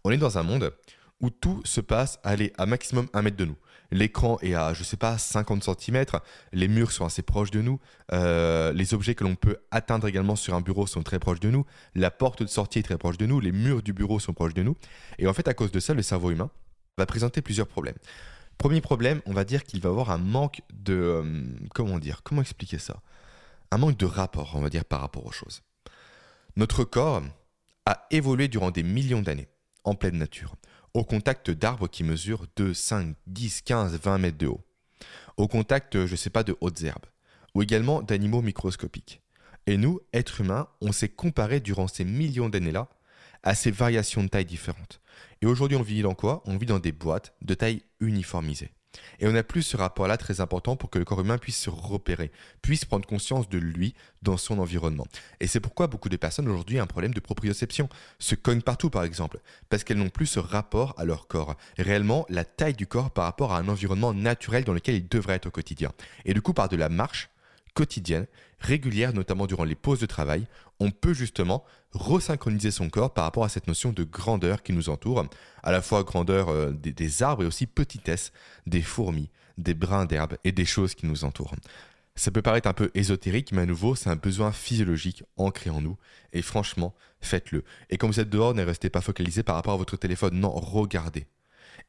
on 0.03 0.11
est 0.11 0.17
dans 0.17 0.37
un 0.37 0.43
monde 0.43 0.73
où 1.21 1.29
tout 1.29 1.61
se 1.63 1.79
passe 1.79 2.19
allez, 2.23 2.51
à 2.57 2.65
maximum 2.65 3.07
un 3.13 3.21
mètre 3.21 3.37
de 3.37 3.45
nous. 3.45 3.55
L'écran 3.93 4.39
est 4.41 4.55
à, 4.55 4.73
je 4.73 4.83
sais 4.83 4.97
pas, 4.97 5.19
50 5.19 5.63
cm, 5.63 6.05
les 6.51 6.67
murs 6.67 6.91
sont 6.91 7.05
assez 7.05 7.21
proches 7.21 7.51
de 7.51 7.61
nous, 7.61 7.79
euh, 8.11 8.73
les 8.73 8.95
objets 8.95 9.13
que 9.13 9.23
l'on 9.23 9.35
peut 9.35 9.57
atteindre 9.69 10.07
également 10.07 10.35
sur 10.35 10.55
un 10.55 10.61
bureau 10.61 10.87
sont 10.87 11.03
très 11.03 11.19
proches 11.19 11.39
de 11.39 11.51
nous, 11.51 11.63
la 11.93 12.09
porte 12.09 12.41
de 12.41 12.47
sortie 12.47 12.79
est 12.79 12.83
très 12.83 12.97
proche 12.97 13.17
de 13.17 13.27
nous, 13.27 13.39
les 13.39 13.51
murs 13.51 13.83
du 13.83 13.93
bureau 13.93 14.19
sont 14.19 14.33
proches 14.33 14.55
de 14.55 14.63
nous. 14.63 14.75
Et 15.19 15.27
en 15.27 15.33
fait, 15.33 15.47
à 15.47 15.53
cause 15.53 15.71
de 15.71 15.79
ça, 15.79 15.93
le 15.93 16.01
cerveau 16.01 16.31
humain 16.31 16.49
va 16.97 17.05
présenter 17.05 17.43
plusieurs 17.43 17.67
problèmes. 17.67 17.95
Premier 18.57 18.81
problème, 18.81 19.21
on 19.27 19.33
va 19.33 19.43
dire 19.43 19.63
qu'il 19.63 19.79
va 19.81 19.89
avoir 19.89 20.09
un 20.09 20.17
manque 20.17 20.61
de... 20.73 20.93
Euh, 20.93 21.43
comment 21.75 21.99
dire 21.99 22.21
Comment 22.23 22.41
expliquer 22.41 22.79
ça? 22.79 22.99
Un 23.69 23.77
manque 23.77 23.97
de 23.97 24.05
rapport, 24.07 24.53
on 24.55 24.61
va 24.61 24.69
dire, 24.69 24.85
par 24.85 25.01
rapport 25.01 25.25
aux 25.25 25.31
choses. 25.31 25.61
Notre 26.55 26.83
corps 26.83 27.21
a 27.85 28.07
évolué 28.09 28.47
durant 28.47 28.71
des 28.71 28.83
millions 28.83 29.21
d'années 29.21 29.49
en 29.83 29.93
pleine 29.95 30.17
nature, 30.17 30.55
au 30.93 31.03
contact 31.03 31.51
d'arbres 31.51 31.87
qui 31.87 32.03
mesurent 32.03 32.45
2, 32.55 32.73
5, 32.73 33.15
10, 33.27 33.61
15, 33.61 33.99
20 33.99 34.17
mètres 34.17 34.37
de 34.37 34.47
haut, 34.47 34.61
au 35.37 35.47
contact, 35.47 36.05
je 36.05 36.11
ne 36.11 36.15
sais 36.15 36.29
pas, 36.29 36.43
de 36.43 36.55
hautes 36.61 36.83
herbes, 36.83 37.05
ou 37.55 37.63
également 37.63 38.01
d'animaux 38.01 38.41
microscopiques. 38.41 39.21
Et 39.65 39.77
nous, 39.77 40.01
êtres 40.11 40.41
humains, 40.41 40.67
on 40.81 40.91
s'est 40.91 41.09
comparé 41.09 41.59
durant 41.59 41.87
ces 41.87 42.03
millions 42.03 42.49
d'années-là 42.49 42.89
à 43.43 43.55
ces 43.55 43.71
variations 43.71 44.23
de 44.23 44.27
taille 44.27 44.45
différentes. 44.45 45.01
Et 45.41 45.45
aujourd'hui, 45.45 45.77
on 45.77 45.81
vit 45.81 46.01
dans 46.01 46.15
quoi? 46.15 46.41
On 46.45 46.57
vit 46.57 46.65
dans 46.65 46.79
des 46.79 46.91
boîtes 46.91 47.33
de 47.41 47.53
taille 47.53 47.83
uniformisée. 47.99 48.71
Et 49.19 49.27
on 49.27 49.35
a 49.35 49.43
plus 49.43 49.61
ce 49.61 49.77
rapport-là 49.77 50.17
très 50.17 50.41
important 50.41 50.75
pour 50.75 50.89
que 50.89 50.99
le 50.99 51.05
corps 51.05 51.21
humain 51.21 51.37
puisse 51.37 51.57
se 51.57 51.69
repérer, 51.69 52.31
puisse 52.61 52.85
prendre 52.85 53.07
conscience 53.07 53.49
de 53.49 53.57
lui 53.57 53.95
dans 54.21 54.37
son 54.37 54.59
environnement. 54.59 55.07
Et 55.39 55.47
c'est 55.47 55.59
pourquoi 55.59 55.87
beaucoup 55.87 56.09
de 56.09 56.17
personnes 56.17 56.47
aujourd'hui 56.47 56.79
ont 56.79 56.83
un 56.83 56.87
problème 56.87 57.13
de 57.13 57.19
proprioception, 57.19 57.89
se 58.19 58.35
cognent 58.35 58.61
partout 58.61 58.89
par 58.89 59.03
exemple, 59.03 59.39
parce 59.69 59.83
qu'elles 59.83 59.97
n'ont 59.97 60.09
plus 60.09 60.27
ce 60.27 60.39
rapport 60.39 60.93
à 60.97 61.05
leur 61.05 61.27
corps, 61.27 61.55
réellement 61.77 62.25
la 62.29 62.45
taille 62.45 62.73
du 62.73 62.87
corps 62.87 63.11
par 63.11 63.25
rapport 63.25 63.53
à 63.53 63.59
un 63.59 63.67
environnement 63.67 64.13
naturel 64.13 64.63
dans 64.63 64.73
lequel 64.73 64.95
ils 64.95 65.07
devraient 65.07 65.35
être 65.35 65.47
au 65.47 65.51
quotidien. 65.51 65.91
Et 66.25 66.33
du 66.33 66.41
coup, 66.41 66.53
par 66.53 66.69
de 66.69 66.75
la 66.75 66.89
marche, 66.89 67.29
quotidienne, 67.73 68.27
régulière, 68.59 69.13
notamment 69.13 69.47
durant 69.47 69.63
les 69.63 69.75
pauses 69.75 69.99
de 69.99 70.05
travail, 70.05 70.47
on 70.79 70.91
peut 70.91 71.13
justement 71.13 71.63
resynchroniser 71.91 72.71
son 72.71 72.89
corps 72.89 73.13
par 73.13 73.25
rapport 73.25 73.43
à 73.43 73.49
cette 73.49 73.67
notion 73.67 73.91
de 73.91 74.03
grandeur 74.03 74.63
qui 74.63 74.73
nous 74.73 74.89
entoure, 74.89 75.25
à 75.61 75.71
la 75.71 75.81
fois 75.81 76.03
grandeur 76.03 76.49
euh, 76.49 76.71
des, 76.71 77.23
arbres 77.23 77.43
et 77.43 77.47
aussi 77.47 77.67
petitesse 77.67 78.31
des 78.65 78.81
fourmis, 78.81 79.29
des 79.57 79.73
brins 79.73 80.05
d'herbe 80.05 80.37
et 80.43 80.51
des 80.51 80.65
choses 80.65 80.95
qui 80.95 81.05
nous 81.05 81.23
entourent. 81.23 81.55
Ça 82.15 82.31
peut 82.31 82.41
paraître 82.41 82.67
un 82.67 82.73
peu 82.73 82.91
ésotérique, 82.93 83.51
mais 83.51 83.63
à 83.63 83.65
nouveau, 83.65 83.95
c'est 83.95 84.09
un 84.09 84.15
besoin 84.15 84.51
physiologique 84.51 85.23
ancré 85.35 85.71
en 85.71 85.81
nous. 85.81 85.97
Et 86.31 86.43
franchement, 86.43 86.93
faites-le. 87.21 87.63
Et 87.89 87.97
quand 87.97 88.07
vous 88.07 88.19
êtes 88.19 88.29
dehors, 88.29 88.53
ne 88.53 88.63
restez 88.63 88.91
pas 88.91 89.01
focalisé 89.01 89.41
par 89.41 89.55
rapport 89.55 89.73
à 89.73 89.77
votre 89.77 89.97
téléphone. 89.97 90.39
Non, 90.39 90.51
regardez. 90.51 91.25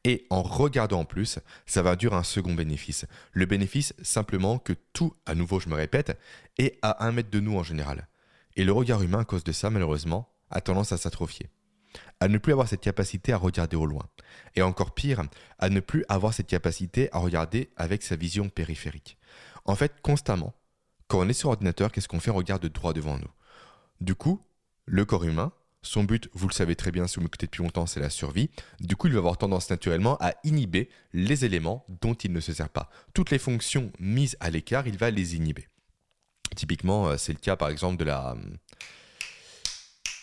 Et 0.03 0.27
en 0.29 0.43
regardant 0.43 0.99
en 0.99 1.05
plus, 1.05 1.39
ça 1.65 1.81
va 1.81 1.95
durer 1.95 2.15
un 2.15 2.23
second 2.23 2.53
bénéfice. 2.53 3.05
Le 3.31 3.45
bénéfice, 3.45 3.93
simplement 4.01 4.59
que 4.59 4.73
tout, 4.93 5.13
à 5.25 5.33
nouveau 5.33 5.59
je 5.59 5.69
me 5.69 5.75
répète, 5.75 6.19
est 6.57 6.77
à 6.81 7.05
un 7.05 7.11
mètre 7.11 7.31
de 7.31 7.39
nous 7.39 7.57
en 7.57 7.63
général. 7.63 8.07
Et 8.55 8.63
le 8.63 8.71
regard 8.71 9.01
humain, 9.01 9.19
à 9.19 9.25
cause 9.25 9.43
de 9.43 9.51
ça, 9.51 9.69
malheureusement, 9.69 10.29
a 10.51 10.61
tendance 10.61 10.91
à 10.91 10.97
s'atrophier. 10.97 11.49
À 12.19 12.27
ne 12.27 12.37
plus 12.37 12.53
avoir 12.53 12.67
cette 12.67 12.81
capacité 12.81 13.33
à 13.33 13.37
regarder 13.37 13.75
au 13.75 13.85
loin. 13.85 14.07
Et 14.55 14.61
encore 14.61 14.93
pire, 14.93 15.23
à 15.59 15.69
ne 15.69 15.79
plus 15.79 16.05
avoir 16.07 16.33
cette 16.33 16.47
capacité 16.47 17.09
à 17.11 17.19
regarder 17.19 17.69
avec 17.75 18.03
sa 18.03 18.15
vision 18.15 18.49
périphérique. 18.49 19.17
En 19.65 19.75
fait, 19.75 20.01
constamment, 20.01 20.53
quand 21.07 21.19
on 21.19 21.29
est 21.29 21.33
sur 21.33 21.49
ordinateur, 21.49 21.91
qu'est-ce 21.91 22.07
qu'on 22.07 22.19
fait? 22.19 22.31
On 22.31 22.35
regarde 22.35 22.65
droit 22.67 22.93
devant 22.93 23.17
nous. 23.17 23.31
Du 24.01 24.15
coup, 24.15 24.41
le 24.85 25.05
corps 25.05 25.23
humain, 25.23 25.51
son 25.85 26.03
but, 26.03 26.29
vous 26.33 26.47
le 26.47 26.53
savez 26.53 26.75
très 26.75 26.91
bien 26.91 27.07
si 27.07 27.15
vous 27.15 27.21
m'écoutez 27.21 27.45
depuis 27.45 27.63
longtemps, 27.63 27.85
c'est 27.85 27.99
la 27.99 28.09
survie. 28.09 28.49
Du 28.79 28.95
coup, 28.95 29.07
il 29.07 29.13
va 29.13 29.19
avoir 29.19 29.37
tendance 29.37 29.69
naturellement 29.69 30.17
à 30.19 30.33
inhiber 30.43 30.89
les 31.13 31.45
éléments 31.45 31.85
dont 32.01 32.13
il 32.13 32.33
ne 32.33 32.39
se 32.39 32.53
sert 32.53 32.69
pas. 32.69 32.89
Toutes 33.13 33.31
les 33.31 33.39
fonctions 33.39 33.91
mises 33.99 34.35
à 34.39 34.49
l'écart, 34.49 34.87
il 34.87 34.97
va 34.97 35.11
les 35.11 35.35
inhiber. 35.35 35.67
Typiquement, 36.55 37.07
euh, 37.07 37.17
c'est 37.17 37.33
le 37.33 37.39
cas 37.39 37.55
par 37.55 37.69
exemple 37.69 37.97
de 37.97 38.05
la, 38.05 38.35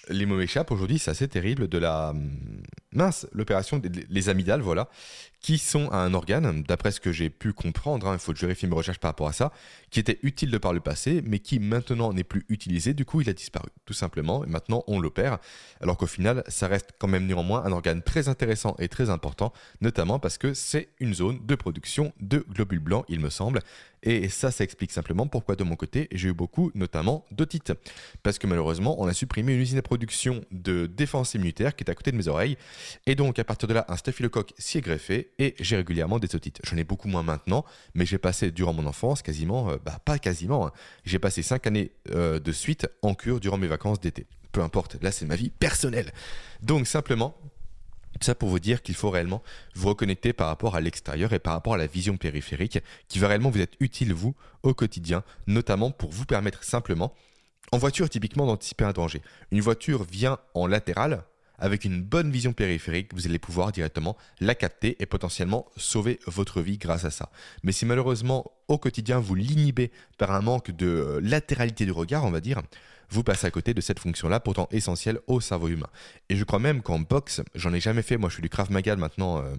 les 0.09 0.27
mots 0.27 0.37
m'échappent 0.37 0.71
aujourd'hui, 0.71 0.99
c'est 0.99 1.11
assez 1.11 1.29
terrible, 1.29 1.69
de 1.69 1.79
la 1.79 2.11
hum, 2.11 2.63
mince, 2.93 3.27
l'opération 3.33 3.79
des 3.79 4.29
amygdales, 4.29 4.61
voilà, 4.61 4.89
qui 5.43 5.59
sont 5.59 5.91
un 5.93 6.15
organe, 6.15 6.63
d'après 6.63 6.93
ce 6.93 7.01
que 7.01 7.11
j'ai 7.11 7.29
pu 7.29 7.53
comprendre, 7.53 8.07
hein, 8.07 8.15
il 8.15 8.19
faut 8.21 8.33
que 8.33 8.39
je 8.39 8.47
vérifie 8.47 8.69
mes 8.69 8.77
recherches 8.77 9.01
par 9.01 9.11
rapport 9.11 9.27
à 9.27 9.33
ça, 9.33 9.53
qui 9.91 9.99
était 9.99 10.21
utile 10.23 10.53
de 10.53 10.59
par 10.59 10.73
le 10.73 10.81
passé, 10.81 11.21
mais 11.27 11.41
qui 11.41 11.59
maintenant 11.59 12.13
n'est 12.13 12.23
plus 12.23 12.47
utilisé, 12.49 12.95
du 12.95 13.05
coup 13.05 13.21
il 13.21 13.29
a 13.29 13.33
disparu, 13.33 13.69
tout 13.85 13.93
simplement, 13.93 14.45
et 14.45 14.49
maintenant 14.49 14.85
on 14.87 15.01
l'opère, 15.01 15.39
alors 15.81 15.97
qu'au 15.97 16.07
final 16.07 16.45
ça 16.47 16.69
reste 16.69 16.91
quand 16.99 17.09
même 17.09 17.27
néanmoins 17.27 17.65
un 17.65 17.73
organe 17.73 18.03
très 18.03 18.29
intéressant 18.29 18.77
et 18.79 18.89
très 18.89 19.11
important, 19.11 19.53
notamment 19.81 20.21
parce 20.21 20.39
que 20.39 20.55
c'est 20.55 20.91
une 21.01 21.13
zone 21.13 21.45
de 21.45 21.55
production 21.57 22.13
de 22.21 22.47
globules 22.49 22.79
blancs, 22.79 23.05
il 23.09 23.19
me 23.19 23.29
semble, 23.29 23.61
et 24.05 24.29
ça, 24.29 24.51
ça 24.51 24.65
explique 24.65 24.91
simplement 24.91 25.27
pourquoi 25.27 25.55
de 25.55 25.63
mon 25.63 25.77
côté, 25.77 26.09
j'ai 26.11 26.31
eu 26.31 26.33
beaucoup, 26.33 26.73
notamment, 26.75 27.25
d'otites. 27.31 27.73
Parce 28.25 28.39
que 28.39 28.49
malheureusement, 28.49 29.01
on 29.01 29.07
a 29.07 29.13
supprimé 29.13 29.55
une 29.55 29.61
usine 29.61 29.77
de 29.77 29.81
production 29.81 30.45
de 30.51 30.87
défense 30.87 31.35
immunitaire 31.35 31.77
qui 31.77 31.85
est 31.85 31.91
à 31.91 31.95
côté 31.95 32.11
de 32.11 32.17
mes 32.17 32.27
oreilles. 32.27 32.57
Et 33.07 33.15
donc, 33.15 33.39
à 33.39 33.45
partir 33.45 33.69
de 33.69 33.75
là, 33.75 33.85
un 33.89 33.97
staphylocoque 33.97 34.53
s'y 34.59 34.79
est 34.79 34.81
greffé 34.81 35.33
et 35.39 35.55
j'ai 35.61 35.77
régulièrement 35.77 36.19
des 36.19 36.35
otites. 36.35 36.61
J'en 36.65 36.77
ai 36.77 36.85
beaucoup 36.85 37.09
moins 37.09 37.23
maintenant, 37.23 37.65
mais 37.95 38.07
j'ai 38.07 38.19
passé 38.19 38.51
durant 38.51 38.73
mon 38.73 38.87
enfance 38.87 39.23
quasiment, 39.23 39.71
euh, 39.71 39.77
bah 39.85 39.99
pas 40.05 40.19
quasiment, 40.19 40.67
hein. 40.67 40.73
j'ai 41.05 41.19
passé 41.19 41.43
5 41.43 41.67
années 41.67 41.93
euh, 42.11 42.39
de 42.39 42.53
suite 42.53 42.89
en 43.03 43.15
cure 43.15 43.41
durant 43.41 43.59
mes 43.59 43.67
vacances 43.67 44.01
d'été. 44.01 44.27
Peu 44.53 44.61
importe, 44.63 44.97
là 45.03 45.11
c'est 45.11 45.25
ma 45.25 45.37
vie 45.37 45.51
personnelle. 45.51 46.13
Donc 46.63 46.87
simplement, 46.87 47.37
ça 48.21 48.35
pour 48.35 48.49
vous 48.49 48.59
dire 48.59 48.83
qu'il 48.83 48.95
faut 48.95 49.11
réellement 49.11 49.43
vous 49.75 49.89
reconnecter 49.89 50.33
par 50.33 50.49
rapport 50.49 50.77
à 50.77 50.81
l'extérieur 50.81 51.33
et 51.33 51.39
par 51.39 51.55
rapport 51.55 51.75
à 51.75 51.79
la 51.79 51.87
vision 51.87 52.17
périphérique 52.17 52.79
qui 53.09 53.19
va 53.19 53.29
réellement 53.29 53.51
vous 53.51 53.61
être 53.61 53.77
utile, 53.81 54.13
vous, 54.13 54.35
au 54.63 54.75
quotidien, 54.75 55.25
notamment 55.47 55.91
pour 55.91 56.11
vous 56.11 56.27
permettre 56.27 56.63
simplement, 56.65 57.15
en 57.73 57.79
voiture 57.79 58.09
typiquement, 58.09 58.47
d'anticiper 58.47 58.85
un 58.85 58.93
danger. 58.93 59.23
Une 59.51 59.61
voiture 59.61 60.05
vient 60.05 60.39
en 60.55 60.67
latéral, 60.67 61.25
avec 61.63 61.85
une 61.85 62.03
bonne 62.03 62.33
vision 62.33 62.53
périphérique, 62.53 63.15
vous 63.15 63.29
allez 63.29 63.39
pouvoir 63.39 63.71
directement 63.71 64.17
la 64.41 64.57
capter 64.57 64.97
et 64.99 65.07
potentiellement 65.07 65.67
sauver 65.77 66.19
votre 66.27 66.61
vie 66.61 66.77
grâce 66.77 67.05
à 67.05 67.11
ça. 67.11 67.31
Mais 67.63 67.71
si 67.71 67.87
malheureusement 67.87 68.51
au 68.67 68.79
quotidien 68.79 69.21
vous 69.21 69.37
l'inhibez 69.37 69.93
par 70.19 70.33
un 70.33 70.41
manque 70.41 70.73
de 70.73 70.87
euh, 70.87 71.21
latéralité 71.23 71.85
du 71.85 71.93
regard, 71.93 72.25
on 72.25 72.33
va 72.33 72.41
dire, 72.41 72.63
vous 73.11 73.23
passez 73.23 73.47
à 73.47 73.53
côté 73.53 73.75
de 73.75 73.81
cette 73.81 74.01
fonction-là, 74.01 74.41
pourtant 74.41 74.67
essentielle 74.73 75.21
au 75.29 75.41
cerveau 75.41 75.69
humain. 75.69 75.89
Et 76.29 76.35
je 76.35 76.43
crois 76.43 76.59
même 76.59 76.83
qu'en 76.83 76.99
boxe, 76.99 77.43
j'en 77.55 77.73
ai 77.73 77.81
jamais 77.81 78.03
fait, 78.03 78.17
moi 78.17 78.29
je 78.29 78.35
suis 78.35 78.43
du 78.43 78.49
Krav 78.49 78.73
Maga 78.73 78.97
maintenant, 78.97 79.39
euh, 79.39 79.55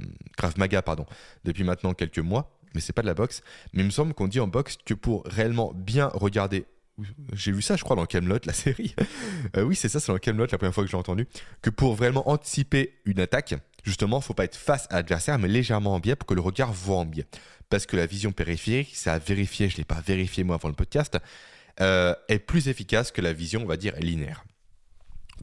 Maga 0.58 0.82
pardon, 0.82 1.06
depuis 1.46 1.64
maintenant 1.64 1.94
quelques 1.94 2.20
mois, 2.20 2.60
mais 2.76 2.82
c'est 2.82 2.92
pas 2.92 3.02
de 3.02 3.08
la 3.08 3.14
boxe. 3.14 3.44
Mais 3.72 3.82
il 3.82 3.86
me 3.86 3.92
semble 3.92 4.14
qu'on 4.14 4.28
dit 4.28 4.42
en 4.42 4.48
boxe 4.48 4.78
que 4.86 4.94
pour 4.94 5.24
réellement 5.26 5.72
bien 5.74 6.10
regarder 6.14 6.66
j'ai 7.34 7.52
vu 7.52 7.62
ça, 7.62 7.76
je 7.76 7.84
crois, 7.84 7.96
dans 7.96 8.06
Camelot, 8.06 8.40
la 8.46 8.54
série. 8.54 8.96
Euh, 9.58 9.64
oui, 9.64 9.76
c'est 9.76 9.90
ça, 9.90 10.00
c'est 10.00 10.12
dans 10.12 10.18
Camelot 10.18 10.48
la 10.52 10.58
première 10.58 10.74
fois 10.74 10.84
que 10.84 10.90
j'ai 10.90 10.98
entendu. 10.98 11.28
Que 11.62 11.70
pour 11.70 11.94
vraiment 11.96 12.28
anticiper 12.30 13.00
une 13.06 13.20
attaque, 13.20 13.54
justement, 13.84 14.22
faut 14.22 14.34
pas 14.34 14.46
être 14.46 14.56
face 14.56 14.88
à 14.90 14.96
l'adversaire, 14.96 15.38
mais 15.38 15.48
légèrement 15.48 15.94
en 15.94 16.00
biais 16.00 16.16
pour 16.16 16.26
que 16.26 16.34
le 16.34 16.42
regard 16.42 16.72
voit 16.74 16.98
en 16.98 17.06
biais. 17.06 17.28
Parce 17.70 17.86
que 17.86 17.96
la 17.96 18.06
vision 18.06 18.32
périphérique, 18.32 18.96
ça 18.96 19.14
a 19.14 19.20
vérifié, 19.20 19.70
je 19.70 19.78
l'ai 19.78 19.84
pas 19.84 20.02
vérifié 20.06 20.44
moi 20.44 20.56
avant 20.56 20.70
le 20.70 20.76
podcast, 20.76 21.18
euh, 21.82 22.16
est 22.30 22.40
plus 22.40 22.68
efficace 22.68 23.12
que 23.12 23.22
la 23.22 23.34
vision, 23.34 23.62
on 23.62 23.68
va 23.68 23.78
dire, 23.78 23.96
linéaire. 24.00 24.44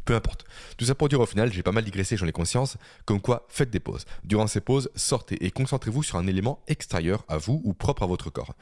Peu 0.05 0.15
importe. 0.15 0.45
Tout 0.77 0.85
ça 0.85 0.95
pour 0.95 1.09
dire 1.09 1.21
au 1.21 1.27
final, 1.27 1.53
j'ai 1.53 1.63
pas 1.63 1.73
mal 1.73 1.85
digressé, 1.85 2.17
j'en 2.17 2.27
ai 2.27 2.33
conscience, 2.33 2.77
comme 3.05 3.21
quoi 3.21 3.47
faites 3.49 3.71
des 3.71 3.81
pauses. 3.81 4.05
Durant 4.25 4.47
ces 4.47 4.61
pauses, 4.61 4.91
sortez 4.95 5.45
et 5.45 5.51
concentrez-vous 5.51 6.03
sur 6.03 6.17
un 6.17 6.27
élément 6.27 6.63
extérieur 6.69 7.25
à 7.29 7.39
vous 7.39 7.61
ou 7.65 7.75
propre 7.75 8.03
à 8.03 8.07
votre 8.07 8.31
corps. 8.31 8.55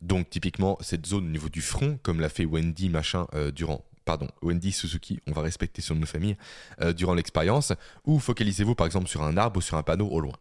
Donc 0.00 0.30
typiquement 0.30 0.76
cette 0.80 1.06
zone 1.06 1.26
au 1.26 1.30
niveau 1.30 1.48
du 1.48 1.62
front, 1.62 1.98
comme 2.02 2.20
l'a 2.20 2.28
fait 2.28 2.44
Wendy 2.44 2.88
machin 2.88 3.26
euh, 3.34 3.50
durant 3.50 3.84
pardon, 4.04 4.28
Wendy 4.42 4.70
Suzuki, 4.72 5.20
on 5.26 5.32
va 5.32 5.42
respecter 5.42 5.80
son 5.80 5.94
nom 5.94 6.02
de 6.02 6.06
famille, 6.06 6.36
euh, 6.82 6.92
durant 6.92 7.14
l'expérience, 7.14 7.72
ou 8.04 8.18
focalisez-vous 8.18 8.74
par 8.74 8.86
exemple 8.86 9.08
sur 9.08 9.22
un 9.22 9.36
arbre 9.36 9.58
ou 9.58 9.60
sur 9.62 9.76
un 9.78 9.82
panneau 9.82 10.08
au 10.08 10.20
loin. 10.20 10.34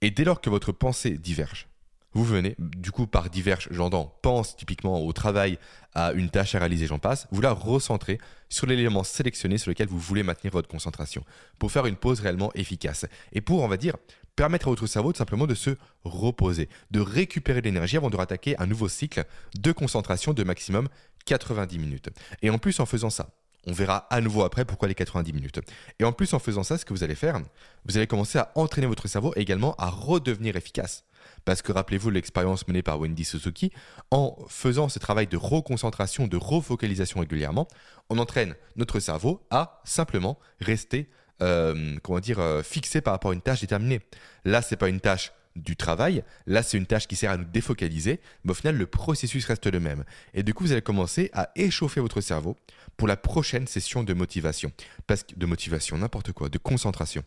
Et 0.00 0.10
dès 0.10 0.24
lors 0.24 0.40
que 0.40 0.50
votre 0.50 0.72
pensée 0.72 1.16
diverge, 1.16 1.68
vous 2.14 2.24
venez, 2.24 2.54
du 2.58 2.90
coup, 2.90 3.06
par 3.06 3.30
divers, 3.30 3.58
j'entends, 3.70 4.18
pense 4.22 4.56
typiquement 4.56 5.04
au 5.04 5.12
travail, 5.12 5.58
à 5.94 6.12
une 6.12 6.30
tâche 6.30 6.54
à 6.54 6.58
réaliser, 6.58 6.86
j'en 6.86 6.98
passe, 6.98 7.26
vous 7.30 7.40
la 7.40 7.52
recentrez 7.52 8.18
sur 8.48 8.66
l'élément 8.66 9.04
sélectionné 9.04 9.58
sur 9.58 9.70
lequel 9.70 9.88
vous 9.88 9.98
voulez 9.98 10.22
maintenir 10.22 10.52
votre 10.52 10.68
concentration, 10.68 11.24
pour 11.58 11.70
faire 11.70 11.86
une 11.86 11.96
pause 11.96 12.20
réellement 12.20 12.50
efficace. 12.54 13.06
Et 13.32 13.40
pour, 13.40 13.62
on 13.62 13.68
va 13.68 13.76
dire, 13.76 13.94
permettre 14.36 14.68
à 14.68 14.70
votre 14.70 14.86
cerveau 14.86 15.12
tout 15.12 15.18
simplement 15.18 15.46
de 15.46 15.54
se 15.54 15.70
reposer, 16.04 16.68
de 16.90 17.00
récupérer 17.00 17.60
l'énergie 17.60 17.96
avant 17.96 18.10
de 18.10 18.16
rattaquer 18.16 18.58
un 18.58 18.66
nouveau 18.66 18.88
cycle 18.88 19.24
de 19.58 19.72
concentration 19.72 20.32
de 20.32 20.44
maximum 20.44 20.88
90 21.26 21.78
minutes. 21.78 22.08
Et 22.40 22.48
en 22.48 22.58
plus, 22.58 22.80
en 22.80 22.86
faisant 22.86 23.10
ça, 23.10 23.30
on 23.66 23.72
verra 23.72 24.06
à 24.10 24.20
nouveau 24.20 24.44
après 24.44 24.64
pourquoi 24.64 24.88
les 24.88 24.94
90 24.94 25.32
minutes. 25.32 25.60
Et 25.98 26.04
en 26.04 26.12
plus, 26.12 26.32
en 26.32 26.38
faisant 26.38 26.62
ça, 26.62 26.78
ce 26.78 26.84
que 26.84 26.94
vous 26.94 27.04
allez 27.04 27.16
faire, 27.16 27.40
vous 27.84 27.96
allez 27.96 28.06
commencer 28.06 28.38
à 28.38 28.52
entraîner 28.54 28.86
votre 28.86 29.08
cerveau 29.08 29.32
également 29.36 29.74
à 29.76 29.90
redevenir 29.90 30.56
efficace. 30.56 31.04
Parce 31.44 31.62
que 31.62 31.72
rappelez-vous 31.72 32.10
l'expérience 32.10 32.66
menée 32.68 32.82
par 32.82 33.00
Wendy 33.00 33.24
Suzuki, 33.24 33.72
en 34.10 34.36
faisant 34.48 34.88
ce 34.88 34.98
travail 34.98 35.26
de 35.26 35.36
reconcentration, 35.36 36.26
de 36.26 36.36
refocalisation 36.36 37.20
régulièrement, 37.20 37.68
on 38.10 38.18
entraîne 38.18 38.54
notre 38.76 39.00
cerveau 39.00 39.42
à 39.50 39.80
simplement 39.84 40.38
rester 40.60 41.08
euh, 41.40 41.96
comment 42.02 42.20
dire, 42.20 42.40
euh, 42.40 42.62
fixé 42.62 43.00
par 43.00 43.14
rapport 43.14 43.30
à 43.30 43.34
une 43.34 43.40
tâche 43.40 43.60
déterminée. 43.60 44.00
Là, 44.44 44.60
c'est 44.60 44.76
pas 44.76 44.88
une 44.88 45.00
tâche 45.00 45.32
du 45.54 45.76
travail. 45.76 46.24
Là, 46.46 46.62
c'est 46.62 46.76
une 46.76 46.86
tâche 46.86 47.06
qui 47.06 47.16
sert 47.16 47.30
à 47.30 47.36
nous 47.36 47.44
défocaliser, 47.44 48.20
mais 48.44 48.52
au 48.52 48.54
final, 48.54 48.76
le 48.76 48.86
processus 48.86 49.44
reste 49.46 49.66
le 49.66 49.80
même. 49.80 50.04
Et 50.34 50.42
du 50.42 50.54
coup, 50.54 50.64
vous 50.64 50.72
allez 50.72 50.82
commencer 50.82 51.30
à 51.32 51.50
échauffer 51.54 52.00
votre 52.00 52.20
cerveau 52.20 52.56
pour 52.96 53.08
la 53.08 53.16
prochaine 53.16 53.66
session 53.66 54.02
de 54.02 54.14
motivation. 54.14 54.72
Parce 55.06 55.22
que, 55.22 55.34
de 55.36 55.46
motivation, 55.46 55.98
n'importe 55.98 56.32
quoi, 56.32 56.48
de 56.48 56.58
concentration. 56.58 57.22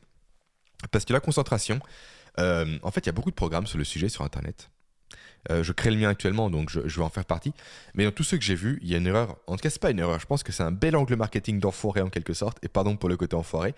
Parce 0.92 1.06
que 1.06 1.14
la 1.14 1.20
concentration, 1.20 1.80
euh, 2.40 2.78
en 2.84 2.92
fait, 2.92 3.02
il 3.02 3.06
y 3.08 3.10
a 3.10 3.14
beaucoup 3.14 3.32
de 3.32 3.36
programmes 3.36 3.68
sur 3.68 3.78
le 3.78 3.84
sujet 3.84 4.10
sur 4.10 4.24
Internet. 4.24 4.70
Euh, 5.50 5.64
je 5.64 5.72
crée 5.72 5.90
le 5.90 5.98
mien 5.98 6.10
actuellement, 6.10 6.50
donc 6.50 6.70
je, 6.70 6.80
vais 6.80 7.02
en 7.02 7.10
faire 7.10 7.26
partie. 7.26 7.54
Mais 7.96 8.04
dans 8.04 8.12
tous 8.12 8.24
ceux 8.24 8.38
que 8.38 8.44
j'ai 8.44 8.56
vus, 8.56 8.80
il 8.82 8.90
y 8.90 8.96
a 8.96 8.98
une 8.98 9.08
erreur. 9.08 9.38
En 9.48 9.56
tout 9.56 9.62
cas, 9.62 9.70
c'est 9.70 9.82
pas 9.82 9.92
une 9.92 10.00
erreur. 10.00 10.20
Je 10.20 10.26
pense 10.26 10.44
que 10.44 10.52
c'est 10.52 10.64
un 10.64 10.72
bel 10.72 10.96
angle 10.96 11.16
marketing 11.16 11.60
d'enfoiré 11.60 12.02
en 12.02 12.10
quelque 12.10 12.34
sorte. 12.34 12.58
Et 12.64 12.68
pardon 12.68 12.96
pour 12.96 13.10
le 13.10 13.18
côté 13.18 13.36
enfoiré. 13.36 13.74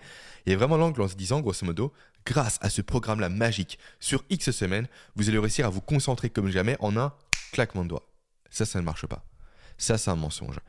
Il 0.46 0.52
y 0.52 0.54
a 0.54 0.58
vraiment 0.58 0.76
l'angle 0.76 1.00
en 1.00 1.08
se 1.08 1.14
disant, 1.14 1.40
grosso 1.40 1.64
modo, 1.64 1.92
grâce 2.26 2.58
à 2.60 2.70
ce 2.70 2.82
programme-là 2.82 3.28
magique, 3.28 3.78
sur 3.98 4.24
X 4.30 4.50
semaines, 4.50 4.88
vous 5.16 5.28
allez 5.28 5.38
réussir 5.38 5.66
à 5.66 5.70
vous 5.70 5.80
concentrer 5.80 6.30
comme 6.30 6.50
jamais 6.50 6.76
en 6.80 6.96
un 6.96 7.12
claquement 7.52 7.84
de 7.84 7.88
doigts. 7.88 8.06
Ça, 8.50 8.66
ça 8.66 8.78
ne 8.78 8.84
marche 8.84 9.06
pas. 9.06 9.24
Ça, 9.78 9.98
c'est 9.98 10.10
un 10.10 10.16
mensonge. 10.16 10.60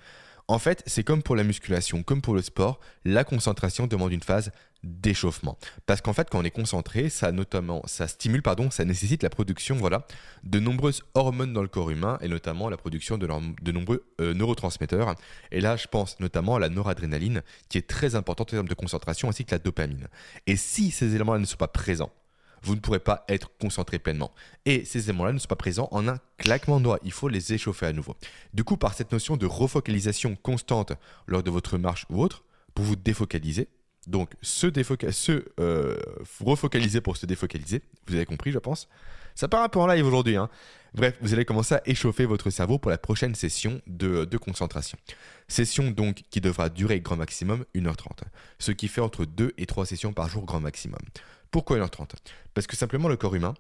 En 0.47 0.59
fait, 0.59 0.83
c'est 0.85 1.03
comme 1.03 1.23
pour 1.23 1.35
la 1.35 1.43
musculation, 1.43 2.03
comme 2.03 2.21
pour 2.21 2.35
le 2.35 2.41
sport, 2.41 2.79
la 3.03 3.23
concentration 3.23 3.87
demande 3.87 4.13
une 4.13 4.21
phase 4.21 4.51
d'échauffement. 4.85 5.57
Parce 5.85 6.01
qu'en 6.01 6.13
fait, 6.13 6.29
quand 6.29 6.39
on 6.39 6.43
est 6.43 6.51
concentré, 6.51 7.09
ça 7.09 7.31
notamment, 7.31 7.81
ça 7.85 8.07
stimule, 8.07 8.41
pardon, 8.41 8.69
ça 8.69 8.85
nécessite 8.85 9.23
la 9.23 9.29
production, 9.29 9.75
voilà, 9.75 10.05
de 10.43 10.59
nombreuses 10.59 11.01
hormones 11.15 11.53
dans 11.53 11.61
le 11.61 11.67
corps 11.67 11.89
humain 11.89 12.17
et 12.21 12.27
notamment 12.27 12.69
la 12.69 12.77
production 12.77 13.17
de, 13.17 13.27
nombreux 13.71 14.05
euh, 14.21 14.33
neurotransmetteurs. 14.33 15.15
Et 15.51 15.59
là, 15.59 15.75
je 15.75 15.87
pense 15.87 16.19
notamment 16.19 16.55
à 16.55 16.59
la 16.59 16.69
noradrénaline, 16.69 17.41
qui 17.69 17.77
est 17.77 17.87
très 17.87 18.15
importante 18.15 18.49
en 18.49 18.57
termes 18.57 18.67
de 18.67 18.73
concentration, 18.73 19.27
ainsi 19.27 19.43
que 19.43 19.51
la 19.51 19.59
dopamine. 19.59 20.07
Et 20.47 20.55
si 20.55 20.91
ces 20.91 21.15
éléments-là 21.15 21.39
ne 21.39 21.45
sont 21.45 21.57
pas 21.57 21.67
présents, 21.67 22.11
vous 22.61 22.75
ne 22.75 22.79
pourrez 22.79 22.99
pas 22.99 23.25
être 23.27 23.51
concentré 23.59 23.99
pleinement. 23.99 24.31
Et 24.65 24.85
ces 24.85 25.09
éléments-là 25.09 25.33
ne 25.33 25.37
sont 25.37 25.47
pas 25.47 25.55
présents 25.55 25.87
en 25.91 26.07
un 26.07 26.19
claquement 26.37 26.79
de 26.79 26.85
doigts. 26.85 26.99
Il 27.03 27.11
faut 27.11 27.27
les 27.27 27.53
échauffer 27.53 27.85
à 27.85 27.93
nouveau. 27.93 28.15
Du 28.53 28.63
coup, 28.63 28.75
par 28.75 28.95
cette 28.95 29.11
notion 29.11 29.37
de 29.37 29.45
refocalisation 29.45 30.35
constante 30.35 30.93
lors 31.27 31.43
de 31.43 31.51
votre 31.51 31.77
marche 31.77 32.05
ou 32.09 32.21
autre, 32.23 32.43
pour 32.73 32.83
vous 32.83 32.95
défocaliser, 32.95 33.69
donc 34.07 34.31
se, 34.41 34.67
se 35.11 35.45
euh, 35.59 35.97
refocaliser 36.39 37.01
pour 37.01 37.17
se 37.17 37.25
défocaliser, 37.25 37.81
vous 38.07 38.15
avez 38.15 38.25
compris, 38.25 38.51
je 38.51 38.59
pense. 38.59 38.87
Ça 39.35 39.47
part 39.47 39.63
un 39.63 39.69
peu 39.69 39.79
en 39.79 39.87
live 39.87 40.05
aujourd'hui. 40.05 40.37
Hein. 40.37 40.49
Bref, 40.93 41.15
vous 41.21 41.33
allez 41.33 41.43
commencer 41.43 41.75
à 41.75 41.81
échauffer 41.85 42.25
votre 42.25 42.49
cerveau 42.49 42.79
pour 42.79 42.89
la 42.89 42.97
prochaine 42.97 43.35
session 43.35 43.81
de, 43.85 44.23
de, 44.23 44.37
concentration. 44.37 44.97
Session 45.49 45.91
donc 45.91 46.23
qui 46.29 46.39
devra 46.39 46.69
durer 46.69 47.01
grand 47.01 47.17
maximum 47.17 47.65
1h30, 47.75 48.21
ce 48.59 48.71
qui 48.71 48.87
fait 48.87 49.01
entre 49.01 49.25
2 49.25 49.53
et 49.57 49.65
3 49.65 49.85
sessions 49.85 50.13
par 50.13 50.29
jour 50.29 50.45
grand 50.45 50.61
maximum. 50.61 51.01
Pourquoi 51.51 51.77
1h30 51.79 52.11
Parce 52.53 52.65
que 52.65 52.77
simplement 52.77 53.09
le 53.09 53.17
corps 53.17 53.35
humain, 53.35 53.55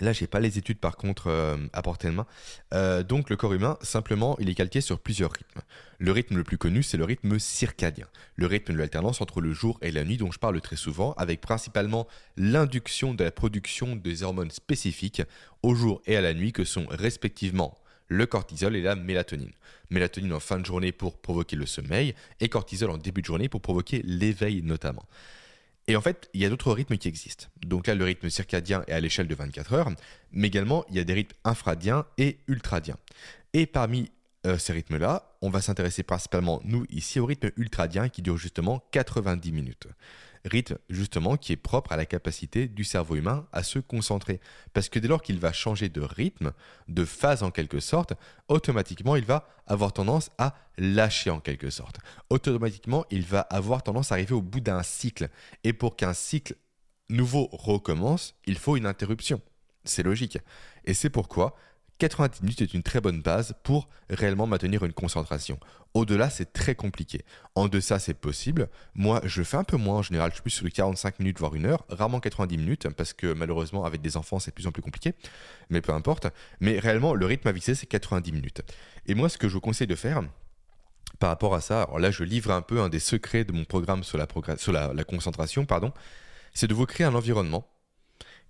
Là, 0.00 0.12
j'ai 0.12 0.26
pas 0.26 0.40
les 0.40 0.58
études 0.58 0.78
par 0.78 0.96
contre 0.96 1.28
euh, 1.28 1.56
à 1.72 1.82
portée 1.82 2.08
de 2.08 2.14
main. 2.14 2.26
Euh, 2.72 3.02
donc, 3.02 3.28
le 3.28 3.36
corps 3.36 3.52
humain, 3.52 3.76
simplement, 3.82 4.36
il 4.40 4.48
est 4.48 4.54
calqué 4.54 4.80
sur 4.80 4.98
plusieurs 4.98 5.32
rythmes. 5.32 5.60
Le 5.98 6.12
rythme 6.12 6.36
le 6.36 6.44
plus 6.44 6.58
connu, 6.58 6.82
c'est 6.82 6.96
le 6.96 7.04
rythme 7.04 7.38
circadien, 7.38 8.06
le 8.36 8.46
rythme 8.46 8.72
de 8.72 8.78
l'alternance 8.78 9.20
entre 9.20 9.40
le 9.40 9.52
jour 9.52 9.78
et 9.82 9.92
la 9.92 10.04
nuit, 10.04 10.16
dont 10.16 10.32
je 10.32 10.38
parle 10.38 10.60
très 10.60 10.76
souvent, 10.76 11.12
avec 11.18 11.40
principalement 11.40 12.08
l'induction 12.36 13.14
de 13.14 13.22
la 13.22 13.30
production 13.30 13.94
des 13.94 14.22
hormones 14.22 14.50
spécifiques 14.50 15.22
au 15.62 15.74
jour 15.74 16.00
et 16.06 16.16
à 16.16 16.22
la 16.22 16.32
nuit, 16.34 16.52
que 16.52 16.64
sont 16.64 16.86
respectivement 16.88 17.78
le 18.08 18.26
cortisol 18.26 18.76
et 18.76 18.82
la 18.82 18.96
mélatonine. 18.96 19.52
Mélatonine 19.90 20.32
en 20.32 20.40
fin 20.40 20.58
de 20.58 20.66
journée 20.66 20.92
pour 20.92 21.18
provoquer 21.18 21.56
le 21.56 21.66
sommeil 21.66 22.14
et 22.40 22.48
cortisol 22.48 22.90
en 22.90 22.98
début 22.98 23.20
de 23.20 23.26
journée 23.26 23.48
pour 23.48 23.60
provoquer 23.60 24.02
l'éveil 24.04 24.62
notamment. 24.62 25.04
Et 25.88 25.96
en 25.96 26.00
fait, 26.00 26.28
il 26.32 26.40
y 26.40 26.44
a 26.44 26.48
d'autres 26.48 26.72
rythmes 26.72 26.96
qui 26.96 27.08
existent. 27.08 27.46
Donc 27.66 27.86
là, 27.86 27.94
le 27.94 28.04
rythme 28.04 28.30
circadien 28.30 28.84
est 28.86 28.92
à 28.92 29.00
l'échelle 29.00 29.26
de 29.26 29.34
24 29.34 29.72
heures, 29.72 29.90
mais 30.30 30.46
également, 30.46 30.84
il 30.88 30.96
y 30.96 31.00
a 31.00 31.04
des 31.04 31.14
rythmes 31.14 31.36
infradiens 31.44 32.06
et 32.18 32.38
ultradiens. 32.46 32.98
Et 33.52 33.66
parmi 33.66 34.10
euh, 34.46 34.58
ces 34.58 34.72
rythmes-là, 34.72 35.36
on 35.42 35.50
va 35.50 35.60
s'intéresser 35.60 36.02
principalement, 36.02 36.60
nous, 36.64 36.86
ici, 36.90 37.18
au 37.18 37.26
rythme 37.26 37.50
ultradien 37.56 38.08
qui 38.08 38.22
dure 38.22 38.36
justement 38.36 38.82
90 38.92 39.52
minutes 39.52 39.88
rythme 40.44 40.78
justement 40.88 41.36
qui 41.36 41.52
est 41.52 41.56
propre 41.56 41.92
à 41.92 41.96
la 41.96 42.06
capacité 42.06 42.68
du 42.68 42.84
cerveau 42.84 43.16
humain 43.16 43.46
à 43.52 43.62
se 43.62 43.78
concentrer. 43.78 44.40
Parce 44.72 44.88
que 44.88 44.98
dès 44.98 45.08
lors 45.08 45.22
qu'il 45.22 45.38
va 45.38 45.52
changer 45.52 45.88
de 45.88 46.00
rythme, 46.00 46.52
de 46.88 47.04
phase 47.04 47.42
en 47.42 47.50
quelque 47.50 47.80
sorte, 47.80 48.14
automatiquement 48.48 49.16
il 49.16 49.24
va 49.24 49.48
avoir 49.66 49.92
tendance 49.92 50.30
à 50.38 50.54
lâcher 50.78 51.30
en 51.30 51.40
quelque 51.40 51.70
sorte. 51.70 51.98
Automatiquement 52.30 53.04
il 53.10 53.22
va 53.22 53.40
avoir 53.40 53.82
tendance 53.82 54.12
à 54.12 54.16
arriver 54.16 54.34
au 54.34 54.42
bout 54.42 54.60
d'un 54.60 54.82
cycle. 54.82 55.28
Et 55.64 55.72
pour 55.72 55.96
qu'un 55.96 56.14
cycle 56.14 56.56
nouveau 57.08 57.48
recommence, 57.52 58.34
il 58.46 58.58
faut 58.58 58.76
une 58.76 58.86
interruption. 58.86 59.40
C'est 59.84 60.02
logique. 60.02 60.38
Et 60.84 60.94
c'est 60.94 61.10
pourquoi 61.10 61.54
90 61.98 62.42
minutes 62.42 62.62
est 62.62 62.74
une 62.74 62.82
très 62.82 63.00
bonne 63.00 63.22
base 63.22 63.54
pour 63.62 63.88
réellement 64.10 64.46
maintenir 64.46 64.84
une 64.84 64.92
concentration. 64.92 65.58
Au-delà, 65.94 66.30
c'est 66.30 66.52
très 66.52 66.74
compliqué. 66.74 67.24
En 67.54 67.68
deçà, 67.68 67.98
c'est 67.98 68.14
possible. 68.14 68.68
Moi, 68.94 69.20
je 69.24 69.42
fais 69.42 69.56
un 69.56 69.64
peu 69.64 69.76
moins 69.76 69.98
en 69.98 70.02
général. 70.02 70.30
Je 70.30 70.36
suis 70.36 70.42
plus 70.42 70.50
sur 70.50 70.64
les 70.64 70.70
45 70.70 71.18
minutes, 71.20 71.38
voire 71.38 71.54
une 71.54 71.66
heure. 71.66 71.84
Rarement 71.90 72.18
90 72.18 72.56
minutes, 72.56 72.88
parce 72.96 73.12
que 73.12 73.32
malheureusement, 73.32 73.84
avec 73.84 74.00
des 74.00 74.16
enfants, 74.16 74.38
c'est 74.38 74.50
de 74.50 74.54
plus 74.54 74.66
en 74.66 74.72
plus 74.72 74.82
compliqué. 74.82 75.14
Mais 75.70 75.80
peu 75.80 75.92
importe. 75.92 76.26
Mais 76.60 76.78
réellement, 76.78 77.14
le 77.14 77.26
rythme 77.26 77.48
à 77.48 77.52
visser, 77.52 77.74
c'est 77.74 77.86
90 77.86 78.32
minutes. 78.32 78.62
Et 79.06 79.14
moi, 79.14 79.28
ce 79.28 79.38
que 79.38 79.48
je 79.48 79.54
vous 79.54 79.60
conseille 79.60 79.86
de 79.86 79.94
faire, 79.94 80.22
par 81.18 81.28
rapport 81.28 81.54
à 81.54 81.60
ça, 81.60 81.82
alors 81.82 81.98
là, 81.98 82.10
je 82.10 82.24
livre 82.24 82.50
un 82.50 82.62
peu 82.62 82.80
un 82.80 82.88
des 82.88 82.98
secrets 82.98 83.44
de 83.44 83.52
mon 83.52 83.64
programme 83.64 84.02
sur 84.02 84.18
la, 84.18 84.26
sur 84.56 84.72
la 84.72 85.04
concentration, 85.04 85.66
pardon, 85.66 85.92
c'est 86.54 86.66
de 86.66 86.74
vous 86.74 86.86
créer 86.86 87.06
un 87.06 87.14
environnement 87.14 87.68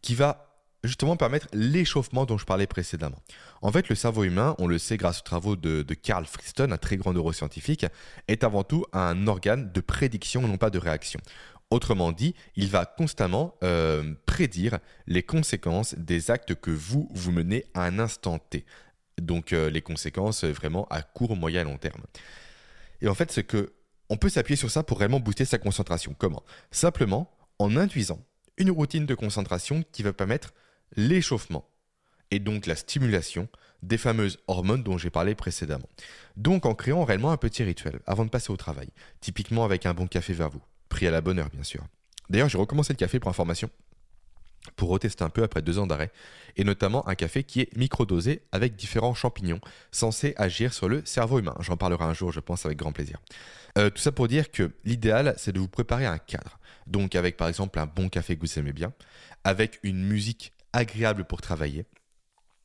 qui 0.01 0.15
va 0.15 0.52
justement 0.85 1.17
permettre 1.17 1.47
l'échauffement 1.53 2.25
dont 2.27 2.39
je 2.39 2.45
parlais 2.45 2.67
précédemment. 2.67 3.23
En 3.61 3.71
fait, 3.71 3.89
le 3.89 3.95
cerveau 3.95 4.25
humain, 4.25 4.55
on 4.59 4.67
le 4.67 4.79
sait 4.79 4.97
grâce 4.97 5.21
aux 5.21 5.25
travaux 5.25 5.57
de, 5.57 5.95
Carl 5.95 6.25
Friston, 6.27 6.73
un 6.73 6.79
très 6.79 6.97
grand 6.97 7.13
neuroscientifique, 7.13 7.87
est 8.29 8.45
avant 8.45 8.65
tout 8.65 8.85
un 8.93 9.27
organe 9.27 9.71
de 9.73 9.81
prédiction 9.81 10.43
non 10.43 10.57
pas 10.57 10.71
de 10.71 10.79
réaction. 10.79 11.21
Autrement 11.71 12.13
dit, 12.13 12.35
il 12.57 12.69
va 12.69 12.85
constamment 12.85 13.55
euh, 13.63 14.15
prédire 14.27 14.79
les 15.07 15.23
conséquences 15.23 15.95
des 15.95 16.31
actes 16.31 16.55
que 16.55 16.71
vous, 16.71 17.09
vous 17.13 17.33
menez 17.33 17.65
à 17.75 17.85
un 17.85 17.99
instant 17.99 18.39
T. 18.39 18.67
Donc 19.19 19.53
euh, 19.53 19.71
les 19.71 19.81
conséquences 19.81 20.45
vraiment 20.45 20.87
à 20.91 21.03
court, 21.03 21.37
moyen 21.37 21.65
long 21.65 21.79
terme. 21.79 22.03
Et 23.01 23.09
en 23.09 23.15
fait, 23.15 23.31
c'est 23.33 23.45
que 23.45 23.73
on 24.11 24.17
peut 24.19 24.29
s'appuyer 24.29 24.57
sur 24.57 24.71
ça 24.71 24.83
pour 24.83 24.99
vraiment 24.99 25.21
booster 25.21 25.47
sa 25.47 25.57
concentration. 25.57 26.15
Comment? 26.19 26.43
Simplement 26.71 27.31
en 27.59 27.77
induisant 27.77 28.21
une 28.59 28.71
routine 28.71 29.07
de 29.07 29.15
concentration 29.15 29.83
qui 29.93 30.03
va 30.03 30.13
permettre 30.13 30.53
l'échauffement 30.97 31.69
et 32.31 32.39
donc 32.39 32.67
la 32.67 32.77
stimulation 32.77 33.49
des 33.83 33.99
fameuses 33.99 34.39
hormones 34.47 34.83
dont 34.83 34.97
j'ai 34.97 35.11
parlé 35.11 35.35
précédemment. 35.35 35.89
Donc 36.37 36.67
en 36.67 36.75
créant 36.75 37.05
réellement 37.05 37.33
un 37.33 37.37
petit 37.37 37.63
rituel 37.63 38.01
avant 38.07 38.25
de 38.25 38.31
passer 38.31 38.51
au 38.51 38.57
travail, 38.57 38.89
typiquement 39.21 39.65
avec 39.65 39.87
un 39.87 39.95
bon 39.95 40.07
café 40.07 40.33
vers 40.33 40.49
vous, 40.51 40.63
pris 40.89 41.07
à 41.07 41.11
la 41.11 41.21
bonne 41.21 41.39
heure 41.39 41.51
bien 41.51 41.63
sûr. 41.63 41.85
D'ailleurs 42.31 42.49
j'ai 42.49 42.59
recommencé 42.59 42.93
le 42.93 42.99
café 42.99 43.19
pour 43.19 43.29
information, 43.29 43.69
pour 44.77 44.89
retester 44.89 45.25
un 45.25 45.29
peu 45.29 45.43
après 45.43 45.61
deux 45.61 45.79
ans 45.79 45.87
d'arrêt, 45.87 46.13
et 46.57 46.65
notamment 46.65 47.07
un 47.09 47.15
café 47.15 47.43
qui 47.43 47.61
est 47.61 47.77
microdosé 47.77 48.43
avec 48.53 48.77
différents 48.77 49.15
champignons 49.15 49.61
censés 49.91 50.35
agir 50.37 50.73
sur 50.73 50.89
le 50.89 51.05
cerveau 51.05 51.41
humain. 51.41 51.57
J'en 51.61 51.77
parlerai 51.77 52.05
un 52.05 52.15
jour 52.15 52.33
je 52.33 52.41
pense 52.41 52.65
avec 52.65 52.79
grand 52.79 52.93
plaisir. 52.93 53.19
Euh, 53.77 53.91
tout 53.91 54.01
ça 54.01 54.13
pour 54.13 54.29
dire 54.29 54.51
que 54.51 54.71
l'idéal 54.85 55.35
c'est 55.37 55.53
de 55.53 55.59
vous 55.59 55.69
préparer 55.69 56.07
un 56.07 56.19
cadre. 56.19 56.59
Donc 56.87 57.15
avec 57.15 57.37
par 57.37 57.49
exemple 57.49 57.79
un 57.79 57.87
bon 57.87 58.09
café 58.09 58.37
que 58.37 58.41
vous 58.41 58.59
aimez 58.59 58.73
bien, 58.73 58.93
avec 59.45 59.81
une 59.83 60.05
musique 60.05 60.53
agréable 60.73 61.25
pour 61.25 61.41
travailler, 61.41 61.85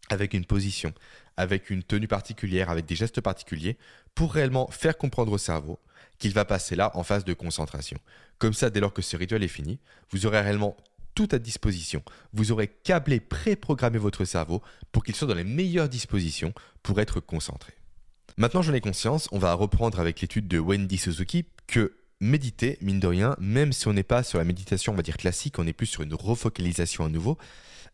avec 0.10 0.34
une 0.34 0.46
position, 0.46 0.94
avec 1.36 1.70
une 1.70 1.84
tenue 1.84 2.08
particulière, 2.08 2.70
avec 2.70 2.86
des 2.86 2.96
gestes 2.96 3.22
particuliers, 3.22 3.78
pour 4.16 4.34
réellement 4.34 4.68
faire 4.72 4.98
comprendre 4.98 5.32
au 5.32 5.38
cerveau 5.38 5.80
qu'il 6.18 6.34
va 6.34 6.46
passer 6.46 6.76
là 6.76 6.92
en 6.96 7.04
phase 7.04 7.26
de 7.26 7.34
concentration. 7.34 7.98
Comme 8.40 8.54
ça, 8.54 8.70
dès 8.70 8.80
lors 8.80 8.94
que 8.94 9.02
ce 9.02 9.18
rituel 9.18 9.44
est 9.44 9.48
fini, 9.48 9.80
vous 10.12 10.26
aurez 10.26 10.42
réellement 10.42 10.76
tout 11.14 11.28
à 11.32 11.40
disposition. 11.40 12.04
Vous 12.34 12.52
aurez 12.52 12.68
câblé, 12.68 13.20
préprogrammé 13.20 13.98
votre 13.98 14.24
cerveau 14.24 14.62
pour 14.92 15.04
qu'il 15.04 15.16
soit 15.16 15.28
dans 15.28 15.34
les 15.34 15.44
meilleures 15.44 15.90
dispositions 15.90 16.54
pour 16.84 17.00
être 17.00 17.20
concentré. 17.20 17.74
Maintenant 18.38 18.62
j'en 18.62 18.74
ai 18.74 18.82
conscience, 18.82 19.28
on 19.32 19.40
va 19.40 19.54
reprendre 19.54 20.00
avec 20.00 20.22
l'étude 20.22 20.48
de 20.48 20.60
Wendy 20.60 21.00
Suzuki 21.00 21.46
que 21.66 21.96
méditer, 22.20 22.78
mine 22.82 23.00
de 23.00 23.08
rien, 23.08 23.36
même 23.40 23.74
si 23.74 23.88
on 23.88 23.94
n'est 23.94 24.04
pas 24.04 24.22
sur 24.22 24.38
la 24.38 24.44
méditation, 24.44 24.94
on 24.94 24.96
va 24.96 25.02
dire 25.02 25.18
classique, 25.18 25.58
on 25.58 25.66
est 25.66 25.74
plus 25.74 25.88
sur 25.88 26.04
une 26.04 26.14
refocalisation 26.14 27.06
à 27.06 27.10
nouveau, 27.10 27.38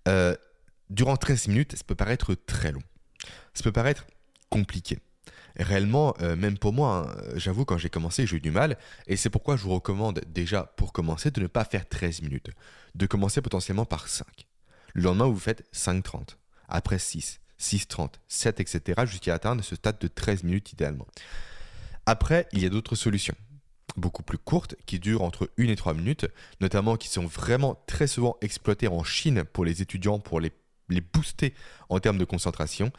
euh, 0.07 0.35
durant 0.89 1.17
13 1.17 1.47
minutes, 1.47 1.75
ça 1.75 1.83
peut 1.85 1.95
paraître 1.95 2.35
très 2.35 2.71
long. 2.71 2.83
Ça 3.53 3.63
peut 3.63 3.71
paraître 3.71 4.05
compliqué. 4.49 4.99
Réellement, 5.55 6.15
euh, 6.21 6.35
même 6.35 6.57
pour 6.57 6.73
moi, 6.73 7.07
hein, 7.07 7.23
j'avoue, 7.35 7.63
quand 7.63 7.77
j'ai 7.77 7.89
commencé, 7.89 8.25
j'ai 8.25 8.37
eu 8.37 8.41
du 8.41 8.51
mal. 8.51 8.77
Et 9.07 9.15
c'est 9.15 9.29
pourquoi 9.29 9.55
je 9.55 9.63
vous 9.63 9.73
recommande 9.73 10.21
déjà, 10.27 10.73
pour 10.77 10.93
commencer, 10.93 11.31
de 11.31 11.41
ne 11.41 11.47
pas 11.47 11.63
faire 11.63 11.87
13 11.87 12.21
minutes. 12.21 12.49
De 12.95 13.05
commencer 13.05 13.41
potentiellement 13.41 13.85
par 13.85 14.07
5. 14.07 14.25
Le 14.93 15.03
lendemain, 15.03 15.27
vous 15.27 15.39
faites 15.39 15.63
5.30. 15.73 16.37
Après 16.67 16.97
6, 16.97 17.39
6.30, 17.59 18.13
7, 18.27 18.59
etc. 18.59 19.01
jusqu'à 19.05 19.35
atteindre 19.35 19.63
ce 19.63 19.75
stade 19.75 19.99
de 19.99 20.07
13 20.07 20.43
minutes 20.43 20.71
idéalement. 20.73 21.07
Après, 22.05 22.47
il 22.51 22.61
y 22.61 22.65
a 22.65 22.69
d'autres 22.69 22.95
solutions 22.95 23.35
beaucoup 23.97 24.23
plus 24.23 24.37
courtes 24.37 24.75
qui 24.85 24.99
durent 24.99 25.21
entre 25.21 25.49
1 25.57 25.63
et 25.63 25.75
3 25.75 25.93
minutes, 25.93 26.27
notamment 26.61 26.97
qui 26.97 27.07
sont 27.09 27.25
vraiment 27.25 27.81
très 27.87 28.07
souvent 28.07 28.37
exploitées 28.41 28.87
en 28.87 29.03
Chine 29.03 29.43
pour 29.43 29.65
les 29.65 29.81
étudiants, 29.81 30.19
pour 30.19 30.39
les, 30.39 30.51
booster 31.13 31.55
en 31.89 31.99
termes 31.99 32.19
de 32.19 32.25
concentration. 32.25 32.91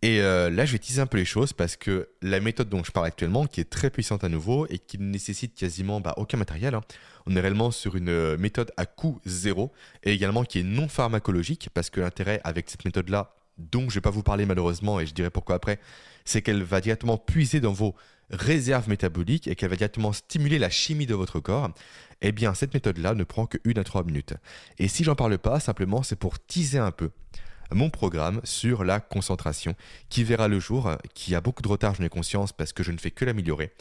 Et 0.00 0.20
euh, 0.20 0.50
là, 0.50 0.64
je 0.64 0.72
vais 0.72 0.78
teaser 0.78 1.00
un 1.00 1.06
peu 1.06 1.18
les 1.18 1.24
choses 1.24 1.52
parce 1.52 1.76
que 1.76 2.08
la 2.22 2.40
méthode 2.40 2.68
dont 2.68 2.82
je 2.82 2.90
parle 2.90 3.06
actuellement, 3.06 3.46
qui 3.46 3.60
est 3.60 3.68
très 3.68 3.90
puissante 3.90 4.24
à 4.24 4.28
nouveau 4.28 4.66
et 4.68 4.78
qui 4.78 4.98
ne 4.98 5.04
nécessite 5.04 5.54
quasiment 5.54 6.00
bah, 6.00 6.14
aucun 6.16 6.38
matériel, 6.38 6.74
hein, 6.74 6.80
on 7.26 7.36
est 7.36 7.40
réellement 7.40 7.70
sur 7.70 7.96
une 7.96 8.08
euh, 8.08 8.36
méthode 8.38 8.72
à 8.76 8.86
coût 8.86 9.20
zéro 9.26 9.72
et 10.02 10.12
également 10.12 10.42
qui 10.44 10.58
est 10.58 10.64
non 10.64 10.88
pharmacologique 10.88 11.68
parce 11.72 11.90
que 11.90 12.00
l'intérêt 12.00 12.40
avec 12.42 12.68
cette 12.68 12.84
méthode-là, 12.84 13.36
dont 13.58 13.82
je 13.82 13.86
ne 13.86 13.92
vais 13.92 14.00
pas 14.00 14.10
vous 14.10 14.22
parler 14.22 14.46
malheureusement 14.46 14.98
et 14.98 15.06
je 15.06 15.14
dirai 15.14 15.30
pourquoi 15.30 15.56
après, 15.56 15.78
c'est 16.24 16.42
qu'elle 16.42 16.62
va 16.62 16.80
directement 16.80 17.18
puiser 17.18 17.60
dans 17.60 17.72
vos 17.72 17.94
réserves 18.32 18.88
métaboliques 18.88 19.46
et 19.46 19.54
qu'elle 19.54 19.70
va 19.70 19.76
directement 19.76 20.12
stimuler 20.12 20.58
la 20.58 20.70
chimie 20.70 21.06
de 21.06 21.14
votre 21.14 21.40
corps. 21.40 21.70
Eh 22.22 22.32
bien, 22.32 22.54
cette 22.54 22.74
méthode-là 22.74 23.14
ne 23.14 23.24
prend 23.24 23.46
que 23.46 23.58
1 23.66 23.78
à 23.80 23.84
3 23.84 24.04
minutes. 24.04 24.34
Et 24.78 24.88
si 24.88 25.04
j'en 25.04 25.14
parle 25.14 25.38
pas, 25.38 25.60
simplement, 25.60 26.02
c'est 26.02 26.16
pour 26.16 26.38
teaser 26.38 26.78
un 26.78 26.92
peu 26.92 27.10
mon 27.74 27.90
programme 27.90 28.40
sur 28.44 28.84
la 28.84 29.00
concentration 29.00 29.74
qui 30.08 30.24
verra 30.24 30.48
le 30.48 30.60
jour, 30.60 30.90
qui 31.14 31.34
a 31.34 31.40
beaucoup 31.40 31.62
de 31.62 31.68
retard, 31.68 31.94
j'en 31.94 32.04
ai 32.04 32.08
conscience 32.08 32.52
parce 32.52 32.72
que 32.72 32.82
je 32.82 32.92
ne 32.92 32.98
fais 32.98 33.10
que 33.10 33.24
l'améliorer. 33.24 33.72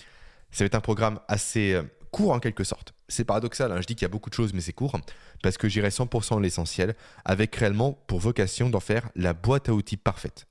Ça 0.52 0.64
va 0.64 0.68
être 0.68 0.76
un 0.76 0.82
programme 0.82 1.20
assez 1.28 1.74
euh, 1.74 1.84
court 2.12 2.32
en 2.32 2.40
quelque 2.40 2.64
sorte. 2.64 2.94
C'est 3.08 3.26
paradoxal, 3.26 3.72
hein, 3.72 3.82
je 3.82 3.88
dis 3.88 3.96
qu'il 3.96 4.04
y 4.04 4.06
a 4.06 4.10
beaucoup 4.10 4.30
de 4.30 4.36
choses 4.36 4.54
mais 4.54 4.62
c'est 4.62 4.74
court 4.74 4.98
parce 5.44 5.58
que 5.58 5.68
j'irai 5.68 5.90
100% 5.90 6.42
l'essentiel 6.42 6.96
avec 7.26 7.56
réellement 7.56 7.94
pour 8.08 8.20
vocation 8.20 8.70
d'en 8.70 8.80
faire 8.80 9.10
la 9.16 9.34
boîte 9.34 9.70
à 9.70 9.74
outils 9.74 9.98
parfaite 9.98 10.48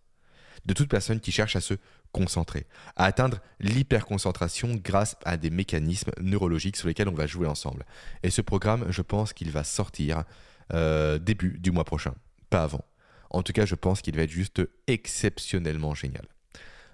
de 0.66 0.74
toute 0.74 0.88
personne 0.88 1.20
qui 1.20 1.32
cherche 1.32 1.56
à 1.56 1.60
se 1.60 1.74
concentrer, 2.12 2.66
à 2.96 3.04
atteindre 3.04 3.38
l'hyperconcentration 3.60 4.74
grâce 4.82 5.16
à 5.24 5.36
des 5.36 5.50
mécanismes 5.50 6.10
neurologiques 6.20 6.76
sur 6.76 6.88
lesquels 6.88 7.08
on 7.08 7.14
va 7.14 7.26
jouer 7.26 7.46
ensemble. 7.46 7.84
Et 8.22 8.30
ce 8.30 8.42
programme, 8.42 8.86
je 8.90 9.02
pense 9.02 9.32
qu'il 9.32 9.50
va 9.50 9.64
sortir 9.64 10.24
euh, 10.72 11.18
début 11.18 11.58
du 11.58 11.70
mois 11.70 11.84
prochain, 11.84 12.14
pas 12.48 12.62
avant. 12.62 12.84
En 13.30 13.42
tout 13.42 13.52
cas, 13.52 13.64
je 13.64 13.74
pense 13.74 14.02
qu'il 14.02 14.16
va 14.16 14.22
être 14.22 14.30
juste 14.30 14.62
exceptionnellement 14.86 15.94
génial. 15.94 16.26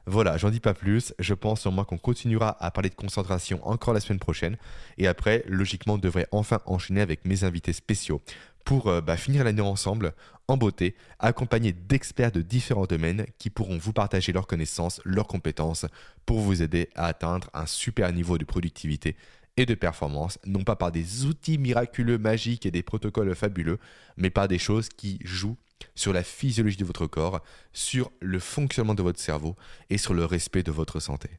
Voilà, 0.08 0.36
j'en 0.36 0.50
dis 0.50 0.60
pas 0.60 0.74
plus. 0.74 1.12
Je 1.18 1.34
pense 1.34 1.66
au 1.66 1.72
moins 1.72 1.84
qu'on 1.84 1.98
continuera 1.98 2.56
à 2.64 2.70
parler 2.70 2.90
de 2.90 2.94
concentration 2.94 3.66
encore 3.66 3.92
la 3.92 3.98
semaine 3.98 4.20
prochaine. 4.20 4.56
Et 4.98 5.08
après, 5.08 5.42
logiquement, 5.48 5.94
on 5.94 5.98
devrait 5.98 6.28
enfin 6.30 6.60
enchaîner 6.66 7.00
avec 7.00 7.24
mes 7.24 7.42
invités 7.42 7.72
spéciaux 7.72 8.22
pour 8.66 8.88
euh, 8.88 9.00
bah, 9.00 9.16
finir 9.16 9.44
l'année 9.44 9.62
ensemble 9.62 10.12
en 10.48 10.56
beauté, 10.56 10.96
accompagnés 11.20 11.72
d'experts 11.72 12.32
de 12.32 12.42
différents 12.42 12.86
domaines 12.86 13.24
qui 13.38 13.48
pourront 13.48 13.78
vous 13.78 13.92
partager 13.92 14.32
leurs 14.32 14.48
connaissances, 14.48 15.00
leurs 15.04 15.28
compétences 15.28 15.86
pour 16.26 16.40
vous 16.40 16.62
aider 16.62 16.90
à 16.96 17.06
atteindre 17.06 17.48
un 17.54 17.64
super 17.64 18.12
niveau 18.12 18.38
de 18.38 18.44
productivité 18.44 19.16
et 19.56 19.66
de 19.66 19.74
performance, 19.74 20.38
non 20.44 20.64
pas 20.64 20.76
par 20.76 20.92
des 20.92 21.24
outils 21.24 21.58
miraculeux, 21.58 22.18
magiques 22.18 22.66
et 22.66 22.70
des 22.70 22.82
protocoles 22.82 23.34
fabuleux, 23.34 23.78
mais 24.16 24.30
par 24.30 24.48
des 24.48 24.58
choses 24.58 24.88
qui 24.88 25.18
jouent 25.24 25.56
sur 25.94 26.12
la 26.12 26.24
physiologie 26.24 26.76
de 26.76 26.84
votre 26.84 27.06
corps, 27.06 27.42
sur 27.72 28.10
le 28.20 28.40
fonctionnement 28.40 28.94
de 28.94 29.02
votre 29.02 29.20
cerveau 29.20 29.56
et 29.90 29.96
sur 29.96 30.12
le 30.12 30.24
respect 30.24 30.64
de 30.64 30.72
votre 30.72 31.00
santé. 31.00 31.30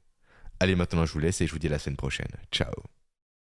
Allez, 0.61 0.75
maintenant 0.75 1.05
je 1.05 1.11
vous 1.11 1.19
laisse 1.19 1.41
et 1.41 1.47
je 1.47 1.51
vous 1.51 1.59
dis 1.59 1.67
à 1.67 1.71
la 1.71 1.79
semaine 1.79 1.97
prochaine. 1.97 2.31
Ciao 2.51 2.71